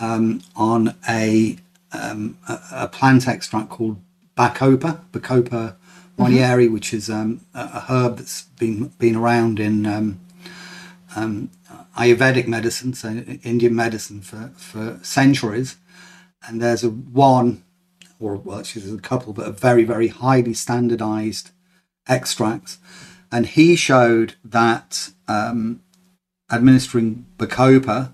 [0.00, 1.56] um, on a,
[1.92, 4.00] um, a a plant extract called
[4.36, 5.76] Bacopa, Bacopa
[6.18, 10.20] monnieri, which is um, a, a herb that's been been around in um,
[11.14, 11.50] um,
[11.96, 13.08] Ayurvedic medicine, so
[13.42, 15.76] Indian medicine for, for centuries.
[16.46, 17.64] And there's a one,
[18.18, 21.50] or well, actually there's a couple, but a very very highly standardized
[22.08, 22.78] extracts.
[23.32, 25.82] And he showed that um,
[26.50, 28.12] administering Bacopa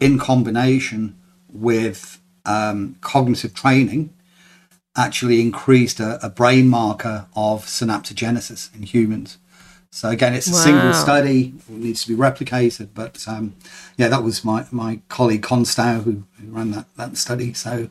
[0.00, 4.12] in combination with um, cognitive training
[4.96, 9.38] actually increased a, a brain marker of synaptogenesis in humans.
[9.90, 12.88] So again, it's a single study; it needs to be replicated.
[12.94, 13.54] But um,
[13.96, 17.52] yeah, that was my, my colleague Con Stough who, who ran that, that study.
[17.52, 17.90] So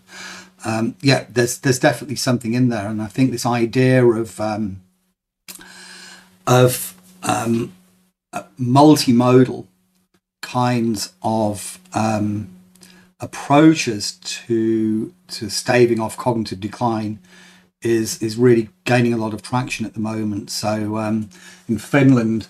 [0.66, 4.82] um, yeah, there's there's definitely something in there, and I think this idea of um,
[6.48, 7.74] of um,
[8.32, 9.68] uh, multimodal
[10.42, 12.50] kinds of um,
[13.20, 17.20] approaches to to staving off cognitive decline
[17.82, 20.50] is is really gaining a lot of traction at the moment.
[20.50, 21.30] So um,
[21.68, 22.48] in Finland,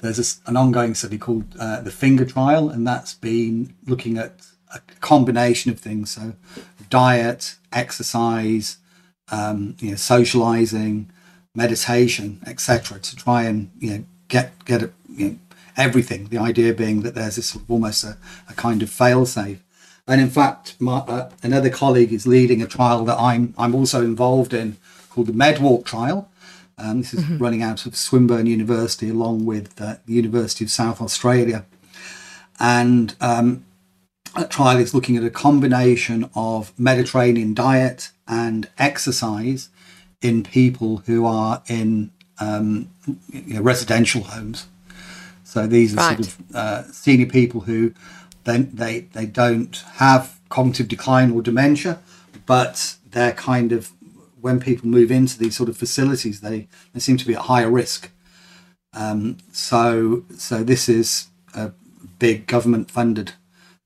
[0.00, 4.80] there's an ongoing study called uh, the Finger Trial, and that's been looking at a
[5.00, 6.10] combination of things.
[6.10, 6.34] So
[6.92, 8.76] diet, exercise,
[9.30, 11.10] um, you know, socializing,
[11.54, 15.36] meditation, etc., to try and you know get get a, you know,
[15.76, 16.28] everything.
[16.28, 18.18] The idea being that there's this sort of almost a,
[18.48, 19.62] a kind of fail safe.
[20.06, 24.02] And in fact, my, uh, another colleague is leading a trial that I'm I'm also
[24.02, 24.76] involved in
[25.08, 26.28] called the MedWalk trial.
[26.76, 27.38] Um, this is mm-hmm.
[27.38, 31.64] running out of Swinburne University along with uh, the University of South Australia.
[32.58, 33.64] And um,
[34.48, 39.68] trial is looking at a combination of Mediterranean diet and exercise
[40.20, 42.88] in people who are in um,
[43.28, 44.66] you know, residential homes.
[45.44, 46.16] So these are right.
[46.16, 47.92] sort of uh, senior people who
[48.44, 52.00] they, they they don't have cognitive decline or dementia,
[52.46, 53.92] but they're kind of
[54.40, 57.70] when people move into these sort of facilities, they they seem to be at higher
[57.70, 58.10] risk.
[58.94, 61.72] Um, so so this is a
[62.18, 63.32] big government funded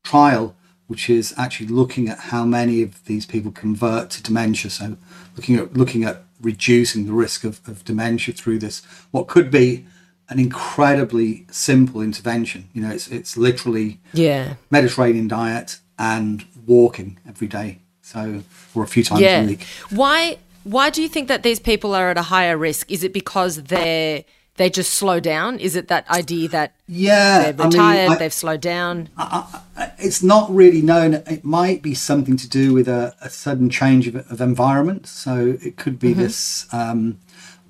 [0.06, 0.54] trial
[0.86, 4.70] which is actually looking at how many of these people convert to dementia.
[4.70, 4.96] So
[5.36, 9.86] looking at looking at reducing the risk of, of dementia through this, what could be
[10.28, 12.68] an incredibly simple intervention.
[12.72, 17.80] You know, it's it's literally yeah Mediterranean diet and walking every day.
[18.02, 18.42] So
[18.74, 19.42] or a few times yeah.
[19.42, 19.66] a week.
[19.90, 22.90] Why why do you think that these people are at a higher risk?
[22.90, 24.24] Is it because they're
[24.56, 25.58] they just slow down?
[25.58, 29.08] Is it that idea that yeah, they're retired, I mean, I, they've slowed down?
[29.16, 29.62] I,
[29.98, 31.14] it's not really known.
[31.14, 35.06] It might be something to do with a, a sudden change of, of, environment.
[35.06, 36.20] So it could be mm-hmm.
[36.20, 37.18] this, um,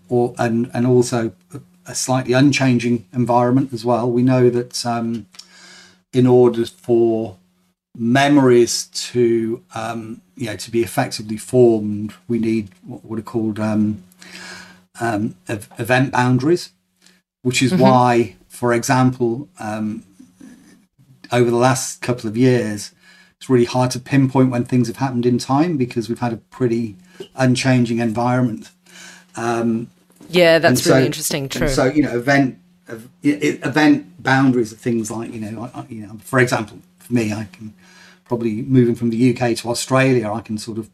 [0.09, 1.33] or and and also
[1.87, 4.11] a slightly unchanging environment as well.
[4.11, 5.27] We know that um,
[6.13, 7.37] in order for
[7.97, 14.03] memories to um, you know to be effectively formed, we need what are called um,
[15.01, 16.71] um, event boundaries,
[17.47, 17.83] which is mm-hmm.
[17.83, 20.03] why, for example, um,
[21.31, 22.93] over the last couple of years,
[23.37, 26.39] it's really hard to pinpoint when things have happened in time because we've had a
[26.39, 26.97] pretty
[27.37, 28.73] unchanging environment.
[29.37, 29.89] Um,
[30.29, 31.49] yeah, that's so, really interesting.
[31.49, 31.69] True.
[31.69, 32.59] So you know, event
[33.23, 37.75] event boundaries are things like you know, you know, for example, for me, I can
[38.25, 40.91] probably moving from the UK to Australia, I can sort of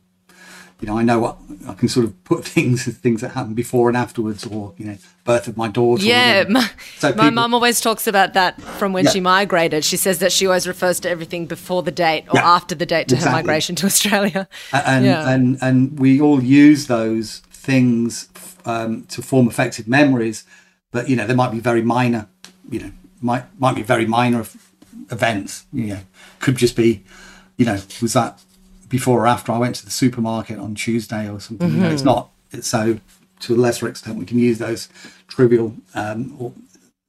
[0.83, 3.89] you know, I know what I can sort of put things things that happen before
[3.89, 6.05] and afterwards, or you know, birth of my daughter.
[6.05, 6.69] Yeah, my,
[6.99, 9.11] so my mum always talks about that from when yeah.
[9.11, 9.85] she migrated.
[9.85, 12.85] She says that she always refers to everything before the date or yeah, after the
[12.85, 13.31] date to exactly.
[13.31, 14.49] her migration to Australia.
[14.73, 15.31] And yeah.
[15.31, 18.29] and and we all use those things
[18.65, 20.45] um, to form effective memories,
[20.91, 22.29] but you know, they might be very minor.
[22.69, 24.45] You know, might might be very minor
[25.13, 25.65] events.
[25.73, 26.01] You know,
[26.41, 27.05] could just be,
[27.57, 28.43] you know, was that
[28.93, 31.67] before or after I went to the supermarket on Tuesday or something.
[31.67, 31.77] Mm-hmm.
[31.79, 32.11] You know, it's mm-hmm.
[32.11, 32.31] not.
[32.53, 33.01] It's so
[33.41, 34.91] to a lesser extent we can use those
[35.27, 36.53] trivial um, or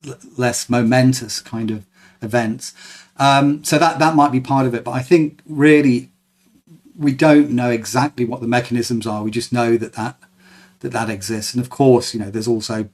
[0.07, 1.85] l- less momentous kind of
[2.21, 2.73] events.
[3.17, 4.85] Um, so that that might be part of it.
[4.85, 6.09] But I think really
[6.97, 9.21] we don't know exactly what the mechanisms are.
[9.21, 10.15] We just know that that
[10.79, 11.53] that that exists.
[11.53, 12.87] And of course, you know, there's also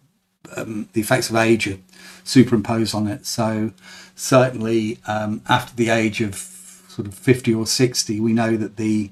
[0.58, 1.78] um, the effects of age are
[2.24, 3.28] superimposed on it.
[3.28, 3.72] So
[4.16, 6.59] certainly um, after the age of
[7.00, 9.10] sort of 50 or 60, we know that the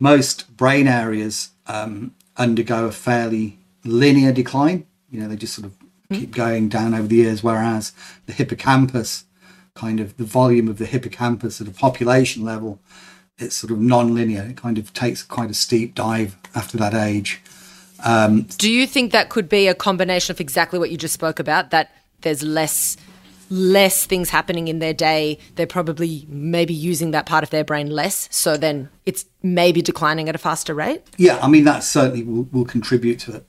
[0.00, 4.84] most brain areas um, undergo a fairly linear decline.
[5.08, 5.78] You know, they just sort of
[6.10, 6.18] mm.
[6.18, 7.92] keep going down over the years, whereas
[8.26, 9.24] the hippocampus,
[9.74, 12.80] kind of the volume of the hippocampus at a population level,
[13.38, 14.42] it's sort of non-linear.
[14.42, 17.40] It kind of takes quite a steep dive after that age.
[18.04, 21.38] Um, Do you think that could be a combination of exactly what you just spoke
[21.38, 21.70] about?
[21.70, 21.92] That
[22.22, 22.96] there's less
[23.50, 27.88] less things happening in their day, they're probably maybe using that part of their brain
[27.88, 28.28] less.
[28.30, 31.02] So then it's maybe declining at a faster rate.
[31.16, 33.46] Yeah, I mean, that certainly will, will contribute to it.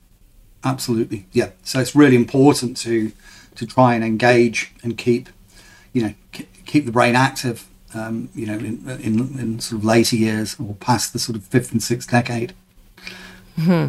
[0.64, 1.26] Absolutely.
[1.32, 1.50] Yeah.
[1.62, 3.12] So it's really important to
[3.54, 5.28] to try and engage and keep,
[5.92, 6.14] you know,
[6.64, 10.74] keep the brain active, um, you know, in, in, in, sort of later years or
[10.76, 12.54] past the sort of fifth and sixth decade.
[13.56, 13.88] Hmm.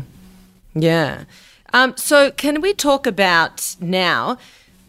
[0.74, 1.26] Yeah.
[1.72, 4.40] Um, so can we talk about now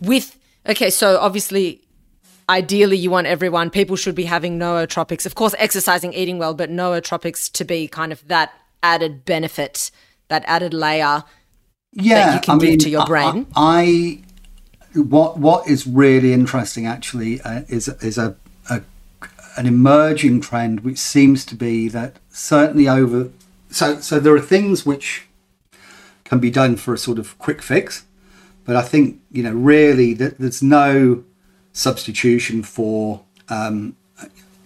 [0.00, 1.82] with Okay, so obviously,
[2.48, 5.26] ideally, you want everyone, people should be having nootropics.
[5.26, 8.52] Of course, exercising, eating well, but nootropics to be kind of that
[8.82, 9.90] added benefit,
[10.28, 11.24] that added layer
[11.92, 13.46] yeah, that you can I give mean, to your brain.
[13.56, 14.22] I,
[14.94, 18.36] I, what what is really interesting actually uh, is is a,
[18.68, 18.82] a
[19.56, 23.30] an emerging trend which seems to be that certainly over
[23.70, 25.26] so so there are things which
[26.24, 28.04] can be done for a sort of quick fix
[28.70, 31.24] but I think you know really that there's no
[31.72, 33.96] substitution for um,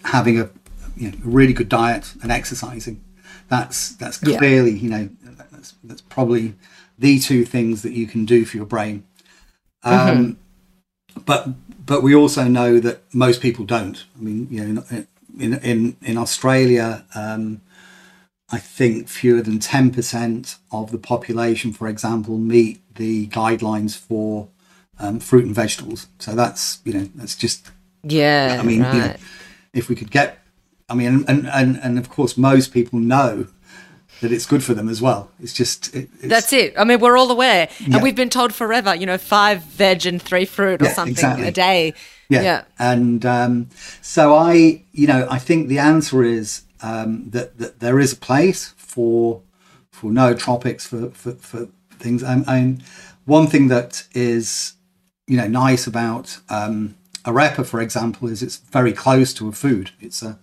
[0.05, 0.51] having a,
[0.95, 3.03] you know, really good diet and exercising.
[3.49, 4.83] That's that's clearly yeah.
[4.83, 5.09] you know
[5.51, 6.55] that's, that's probably
[6.99, 9.05] the two things that you can do for your brain.
[9.85, 11.21] Um, mm-hmm.
[11.25, 11.49] But
[11.87, 14.05] but we also know that most people don't.
[14.19, 14.85] I mean, you know,
[15.39, 17.63] in in in Australia, um,
[18.51, 24.49] I think fewer than 10% of the population, for example, meet the guidelines for
[24.99, 26.07] um, fruit and vegetables.
[26.19, 27.71] So that's you know that's just
[28.03, 28.59] Yeah.
[28.61, 28.95] I mean right.
[28.95, 29.15] you know
[29.73, 30.39] if we could get
[30.89, 33.47] I mean and and and of course most people know
[34.21, 35.31] that it's good for them as well.
[35.41, 36.73] It's just it, it's, That's it.
[36.79, 37.95] I mean, we're all aware, Yeah.
[37.95, 38.95] and we've been told forever.
[38.95, 41.49] You know, five veg and three fruit or Yeah, something exactly.
[41.49, 41.95] a day.
[42.29, 42.43] Yeah.
[42.43, 42.63] Yeah.
[42.79, 43.69] And um,
[44.01, 48.17] so I, you know, I think the answer is um, that, that there is a
[48.17, 49.43] place for
[49.91, 51.69] for nootropics for for, for
[51.99, 52.23] things.
[52.23, 52.83] And
[53.25, 54.75] one thing that is,
[55.27, 59.91] you know, nice about um, arepa, for example, is it's very close to a food.
[60.01, 60.39] It's a,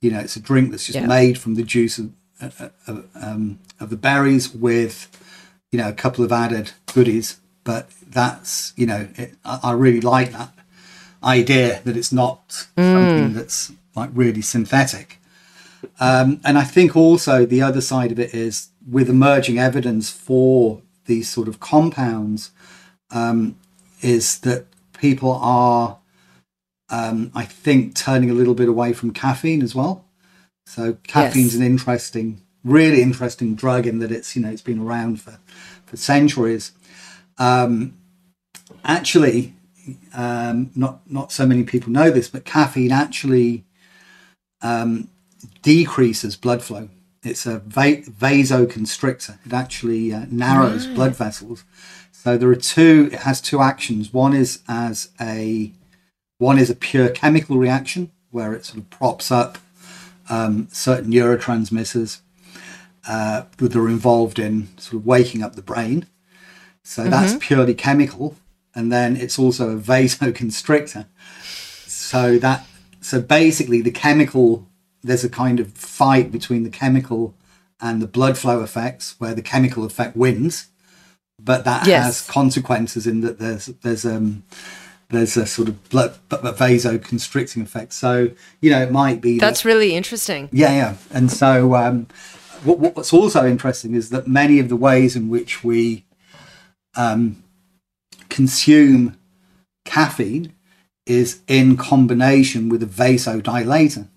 [0.00, 1.06] you know, it's a drink that's just Yeah.
[1.06, 5.08] made from the juice of uh, uh, um, of the berries with,
[5.72, 7.38] you know, a couple of added goodies.
[7.64, 10.52] But that's, you know, it, I, I really like that
[11.22, 15.18] idea that it's not something that's like really synthetic.
[15.98, 20.82] Um, and I think also the other side of it is with emerging evidence for
[21.06, 22.50] these sort of compounds,
[23.10, 23.56] um,
[24.02, 24.66] is that
[24.98, 25.98] people are,
[26.88, 30.04] um, I think, turning a little bit away from caffeine as well.
[30.66, 31.60] So caffeine's Yes.
[31.60, 35.38] an interesting, really interesting drug in that it's you know it's been around for
[35.84, 36.72] for centuries.
[37.38, 37.94] Um,
[38.84, 39.54] actually,
[40.14, 43.64] um, not not so many people know this, but caffeine actually
[44.62, 45.08] um,
[45.62, 46.88] decreases blood flow.
[47.26, 49.38] It's a va- vasoconstrictor.
[49.44, 51.64] It actually uh, narrows blood vessels.
[52.12, 53.10] So there are two.
[53.12, 54.12] It has two actions.
[54.12, 55.72] One is as a
[56.38, 59.58] one is a pure chemical reaction where it sort of props up
[60.28, 62.20] um, certain neurotransmitters
[63.08, 66.06] uh, that are involved in sort of waking up the brain.
[66.82, 68.36] So that's purely chemical,
[68.74, 71.06] and then it's also a vasoconstrictor.
[71.86, 72.66] So that
[73.00, 74.66] so basically the chemical
[75.06, 77.34] there's a kind of fight between the chemical
[77.80, 80.66] and the blood flow effects where the chemical effect wins,
[81.42, 82.04] but that Yes.
[82.04, 84.42] has consequences in that there's there's um
[85.10, 87.92] there's a sort of blood vasoconstricting effect.
[87.92, 88.30] So
[88.60, 90.48] you know it might be that- That's really interesting.
[90.52, 90.94] yeah, yeah.
[91.12, 92.06] And so, um,
[92.64, 96.04] what, what's also interesting is that many of the ways in which we
[96.96, 97.42] um,
[98.28, 99.16] consume
[99.84, 100.52] caffeine
[101.06, 104.08] is in combination with a vasodilator.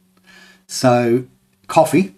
[0.72, 1.26] So,
[1.66, 2.14] coffee,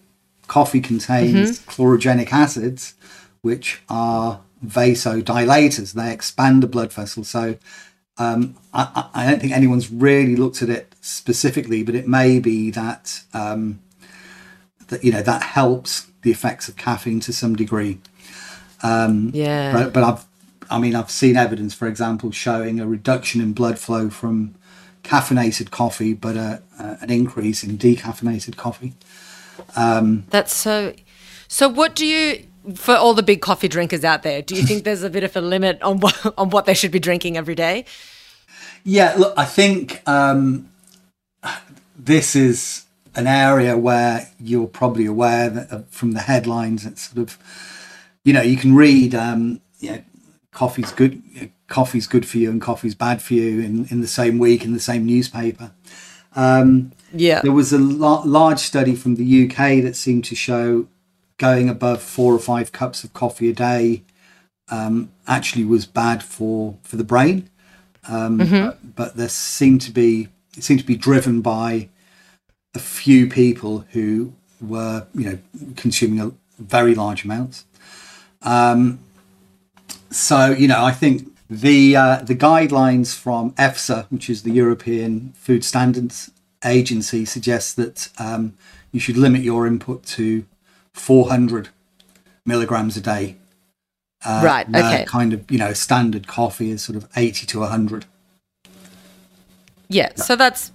[0.48, 2.96] coffee contains chlorogenic acids,
[3.42, 5.94] which are vasodilators.
[5.94, 7.24] They expand the blood vessel.
[7.24, 7.56] So,
[8.18, 12.70] um, I, I don't think anyone's really looked at it specifically, but it may be
[12.72, 13.80] that um,
[14.90, 18.00] that you know that helps the effects of caffeine to some degree.
[19.34, 19.72] Yeah.
[19.72, 20.26] But, but I've,
[20.70, 24.56] I mean, I've seen evidence, for example, showing a reduction in blood flow from
[25.04, 28.94] caffeinated coffee, but a, a, an increase in decaffeinated coffee.
[30.30, 30.94] That's so.
[31.48, 34.84] So, what do you, for all the big coffee drinkers out there, do you think
[34.86, 37.56] there's a bit of a limit on what on what they should be drinking every
[37.56, 37.86] day?
[38.84, 40.70] Yeah, look, I think um,
[41.98, 42.86] this is
[43.16, 47.38] an area where you're probably aware that uh, from the headlines, it's sort of,
[48.24, 50.04] you know, you can read, um, you know,
[50.52, 51.22] coffee's good,
[51.72, 54.74] coffee's good for you and coffee's bad for you in, in the same week in
[54.74, 55.72] the same newspaper.
[57.14, 57.42] Yeah.
[57.42, 60.88] There was a la- large study from the UK that seemed to show
[61.38, 64.04] going above four or five cups of coffee a day
[64.70, 67.50] um, actually was bad for, for the brain.
[68.08, 71.88] Um, but, but there seemed to be it seemed to be driven by
[72.76, 75.38] a few people who were you know
[75.78, 77.66] consuming a very large amounts.
[78.42, 79.00] Um,
[80.10, 85.34] so you know I think the uh, the guidelines from EFSA, which is the European
[85.36, 86.32] Food Standards
[86.64, 88.54] Agency, suggests that um,
[88.94, 90.46] you should limit your input to
[90.94, 91.68] 400
[92.46, 93.36] milligrams a day.
[94.26, 94.66] right.
[94.74, 95.06] Uh, Okay.
[95.06, 98.06] kind of you know standard coffee is sort of 80 to 100.
[99.90, 100.72] Yeah, so that's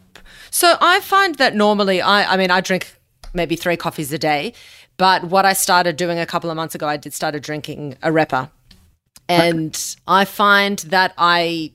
[0.50, 2.96] so I find that normally I I mean I drink
[3.32, 4.52] maybe 3 coffees a day,
[4.98, 8.50] but what I started doing a couple of months ago I did started drinking Arepa.
[9.28, 11.72] And I find that I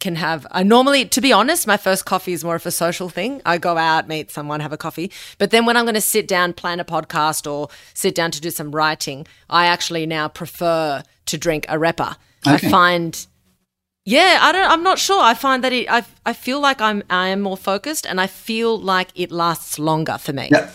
[0.00, 3.08] can have I normally to be honest my first coffee is more of a social
[3.08, 3.42] thing.
[3.44, 5.10] I go out, meet someone, have a coffee.
[5.38, 8.40] But then when I'm going to sit down plan a podcast or sit down to
[8.40, 12.16] do some writing, I actually now prefer to drink Arepa.
[12.46, 13.26] I find
[14.08, 14.70] yeah, I don't.
[14.70, 15.20] I'm not sure.
[15.20, 15.86] I find that it.
[15.90, 16.02] I.
[16.24, 17.02] I feel like I'm.
[17.10, 20.48] I am more focused, and I feel like it lasts longer for me.
[20.50, 20.70] Yeah.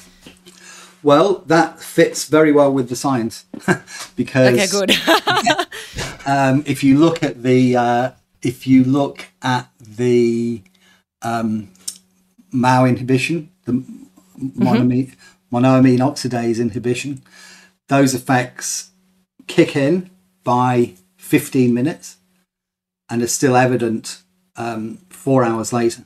[1.01, 3.45] Well, that fits very well with the science
[4.15, 4.91] because Okay, good.
[6.25, 8.11] um, if you look at the uh,
[8.41, 10.61] if you look at the
[11.21, 11.69] um,
[12.51, 13.83] MAO inhibition, the
[14.37, 15.15] monoamine,
[15.51, 17.21] monoamine oxidase inhibition,
[17.87, 18.91] those effects
[19.47, 20.09] kick in
[20.43, 22.17] by 15 minutes
[23.09, 24.21] and are still evident
[24.55, 26.03] um, four hours later.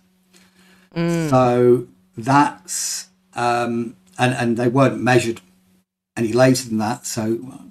[1.30, 1.88] So
[2.18, 5.42] that's um, and and they weren't measured
[6.16, 7.06] any later than that.
[7.06, 7.26] So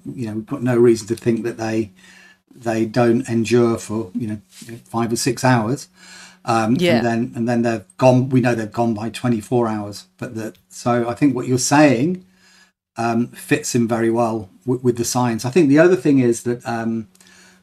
[0.05, 1.91] you know we've got no reason to think that they
[2.57, 4.41] they don't endure for you know
[4.85, 5.87] five or six hours.
[6.45, 6.97] Um, Yeah.
[6.97, 8.29] And then and then they've gone.
[8.29, 10.05] We know they've gone by twenty four hours.
[10.17, 12.23] But that so I think what you're saying
[12.97, 15.45] um, fits in very well with, with the science.
[15.45, 17.07] I think the other thing is that um,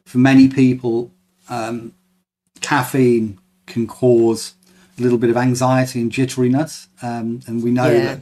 [0.04, 1.10] for many people,
[1.48, 1.92] um,
[2.60, 4.54] caffeine can cause
[4.98, 8.04] a little bit of anxiety and jitteriness, um, and we know Yeah.
[8.04, 8.20] that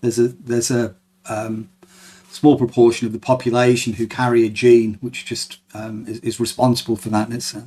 [0.00, 0.94] there's a there's a
[1.28, 1.68] um,
[2.44, 6.94] small proportion of the population who carry a gene which just um, is, is responsible
[6.94, 7.28] for that.
[7.28, 7.66] And it's a,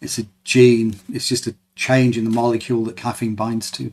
[0.00, 0.96] it's a gene.
[1.12, 3.92] It's just a change in the molecule that caffeine binds to.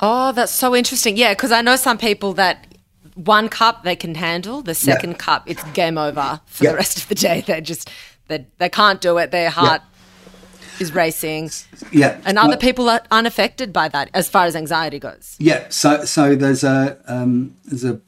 [0.00, 1.16] Oh, that's so interesting.
[1.16, 2.66] Yeah, because I know some people that
[3.14, 6.70] one cup they can handle, the second cup it's game over for Yeah.
[6.72, 7.44] the rest of the day.
[7.46, 7.88] They just
[8.26, 9.30] they they can't do it.
[9.30, 9.82] Their heart
[10.80, 11.50] is racing,
[11.92, 15.36] Yeah, and other Well- people are unaffected by that as far as anxiety goes.
[15.38, 18.00] Yeah, so so there's a um, there's a,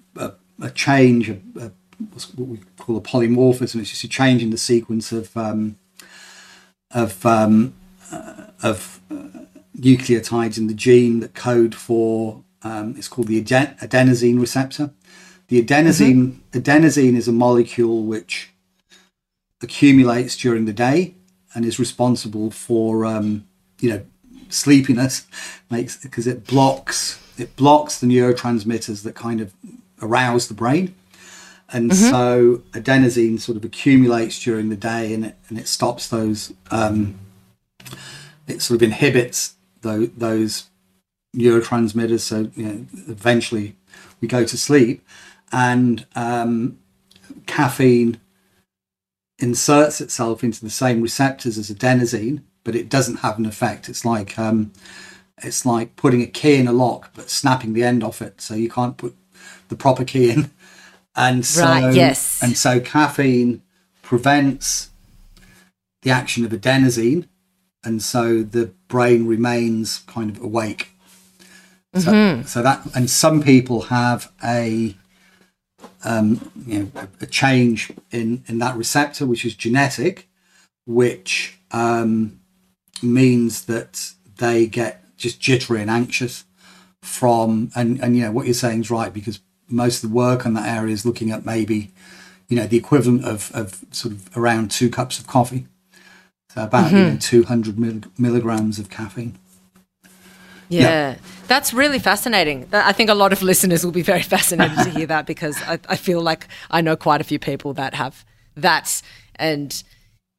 [0.60, 1.70] a, change, a, a,
[2.10, 3.80] what's what we call a polymorphism.
[3.80, 5.78] It's just a change in the sequence of um,
[6.90, 7.74] of um,
[8.12, 9.44] uh, of uh,
[9.78, 14.90] nucleotides in the gene that code for um, it's called the aden- adenosine receptor.
[15.48, 18.52] The adenosine adenosine is a molecule which
[19.62, 21.14] accumulates during the day
[21.54, 23.46] and is responsible for um,
[23.80, 24.04] you know
[24.48, 25.26] sleepiness
[25.70, 29.54] makes because it blocks it blocks the neurotransmitters that kind of
[30.02, 30.94] arouse the brain.
[31.70, 36.52] And so adenosine sort of accumulates during the day and it, and it stops those
[36.70, 37.18] um,
[38.46, 40.70] it sort of inhibits those, those
[41.36, 42.20] neurotransmitters.
[42.20, 43.76] So you know eventually
[44.20, 45.06] we go to sleep
[45.52, 46.78] and um,
[47.46, 48.18] caffeine
[49.38, 53.88] inserts itself into the same receptors as adenosine, but it doesn't have an effect.
[53.88, 54.72] It's like um,
[55.42, 58.54] it's like putting a key in a lock, but snapping the end off it, so
[58.54, 59.14] you can't put
[59.68, 60.50] the proper key in.
[61.16, 62.42] And so, Right, yes.
[62.42, 63.62] and so caffeine
[64.02, 64.90] prevents
[66.02, 67.26] the action of adenosine,
[67.82, 70.90] and so the brain remains kind of awake.
[71.94, 74.94] So, so that, and some people have a
[76.04, 80.28] um, you know, a, a change in, in that receptor, which is genetic,
[80.86, 82.40] which um,
[83.02, 86.44] means that they get just jittery and anxious
[87.02, 90.46] from, and, and, you know, what you're saying is right, because most of the work
[90.46, 91.90] on that area is looking at maybe,
[92.48, 95.66] you know, the equivalent of, of sort of around two cups of coffee.
[96.54, 97.18] So about you know, mm-hmm.
[97.18, 99.38] 200 mil- milligrams of caffeine.
[100.68, 100.80] Yeah.
[100.80, 101.16] Yeah.
[101.46, 102.68] That's really fascinating.
[102.72, 105.78] I think a lot of listeners will be very fascinated to hear that because I,
[105.88, 109.00] I feel like I know quite a few people that have that.
[109.36, 109.82] And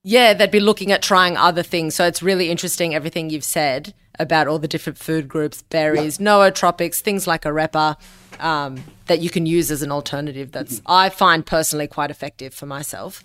[0.04, 1.96] yeah, they'd be looking at trying other things.
[1.96, 7.00] So it's really interesting everything you've said about all the different food groups, berries, nootropics,
[7.00, 7.96] things like arepa
[8.40, 10.52] um, that you can use as an alternative.
[10.52, 13.24] That's I find personally quite effective for myself.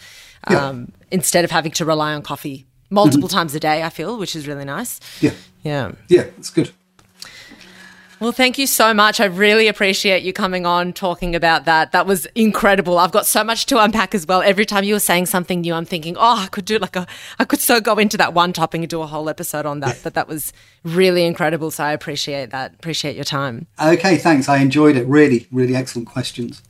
[0.51, 0.69] Yeah.
[0.69, 4.37] Um, instead of having to rely on coffee multiple times a day, I feel, which
[4.37, 5.01] is really nice.
[5.21, 5.33] Yeah.
[5.63, 5.93] Yeah.
[6.09, 6.73] Yeah, it's good.
[8.25, 9.21] Well, thank you so much.
[9.21, 11.93] I really appreciate you coming on talking about that.
[11.93, 12.97] That was incredible.
[12.97, 14.41] I've got so much to unpack as well.
[14.41, 17.07] Every time you were saying something new, I'm thinking, oh, I could do like a,
[17.39, 20.01] I could so go into that one topic and do a whole episode on that.
[20.03, 20.55] But that was
[20.85, 21.71] really incredible.
[21.71, 22.73] So I appreciate that.
[22.73, 23.67] Appreciate your time.
[23.79, 24.49] Okay, thanks.
[24.49, 25.07] I enjoyed it.
[25.07, 26.63] Really, really excellent questions.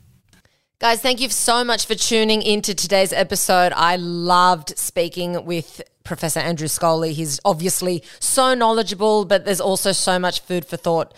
[0.79, 3.71] Guys, thank you so much for tuning into today's episode.
[3.77, 7.13] I loved speaking with Professor Andrew Scholey.
[7.13, 11.13] He's obviously so knowledgeable, but there's also so much food for thought.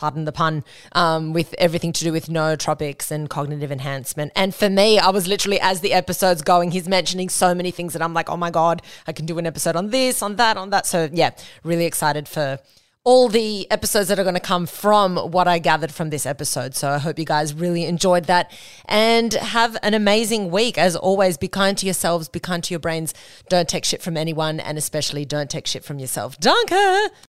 [0.00, 4.32] Pardon the pun, um, with everything to do with nootropics and cognitive enhancement.
[4.34, 7.92] And for me, I was literally, as the episode's going, he's mentioning so many things
[7.92, 10.56] that I'm like, oh my God, I can do an episode on this, on that,
[10.56, 10.86] on that.
[10.86, 11.32] So, yeah,
[11.64, 12.58] really excited for
[13.04, 16.74] all the episodes that are going to come from what I gathered from this episode.
[16.74, 18.50] So I hope you guys really enjoyed that
[18.86, 20.78] and have an amazing week.
[20.78, 23.12] As always, be kind to yourselves, be kind to your brains.
[23.50, 26.38] Don't take shit from anyone, and especially don't take shit from yourself.
[26.40, 27.29] Danke!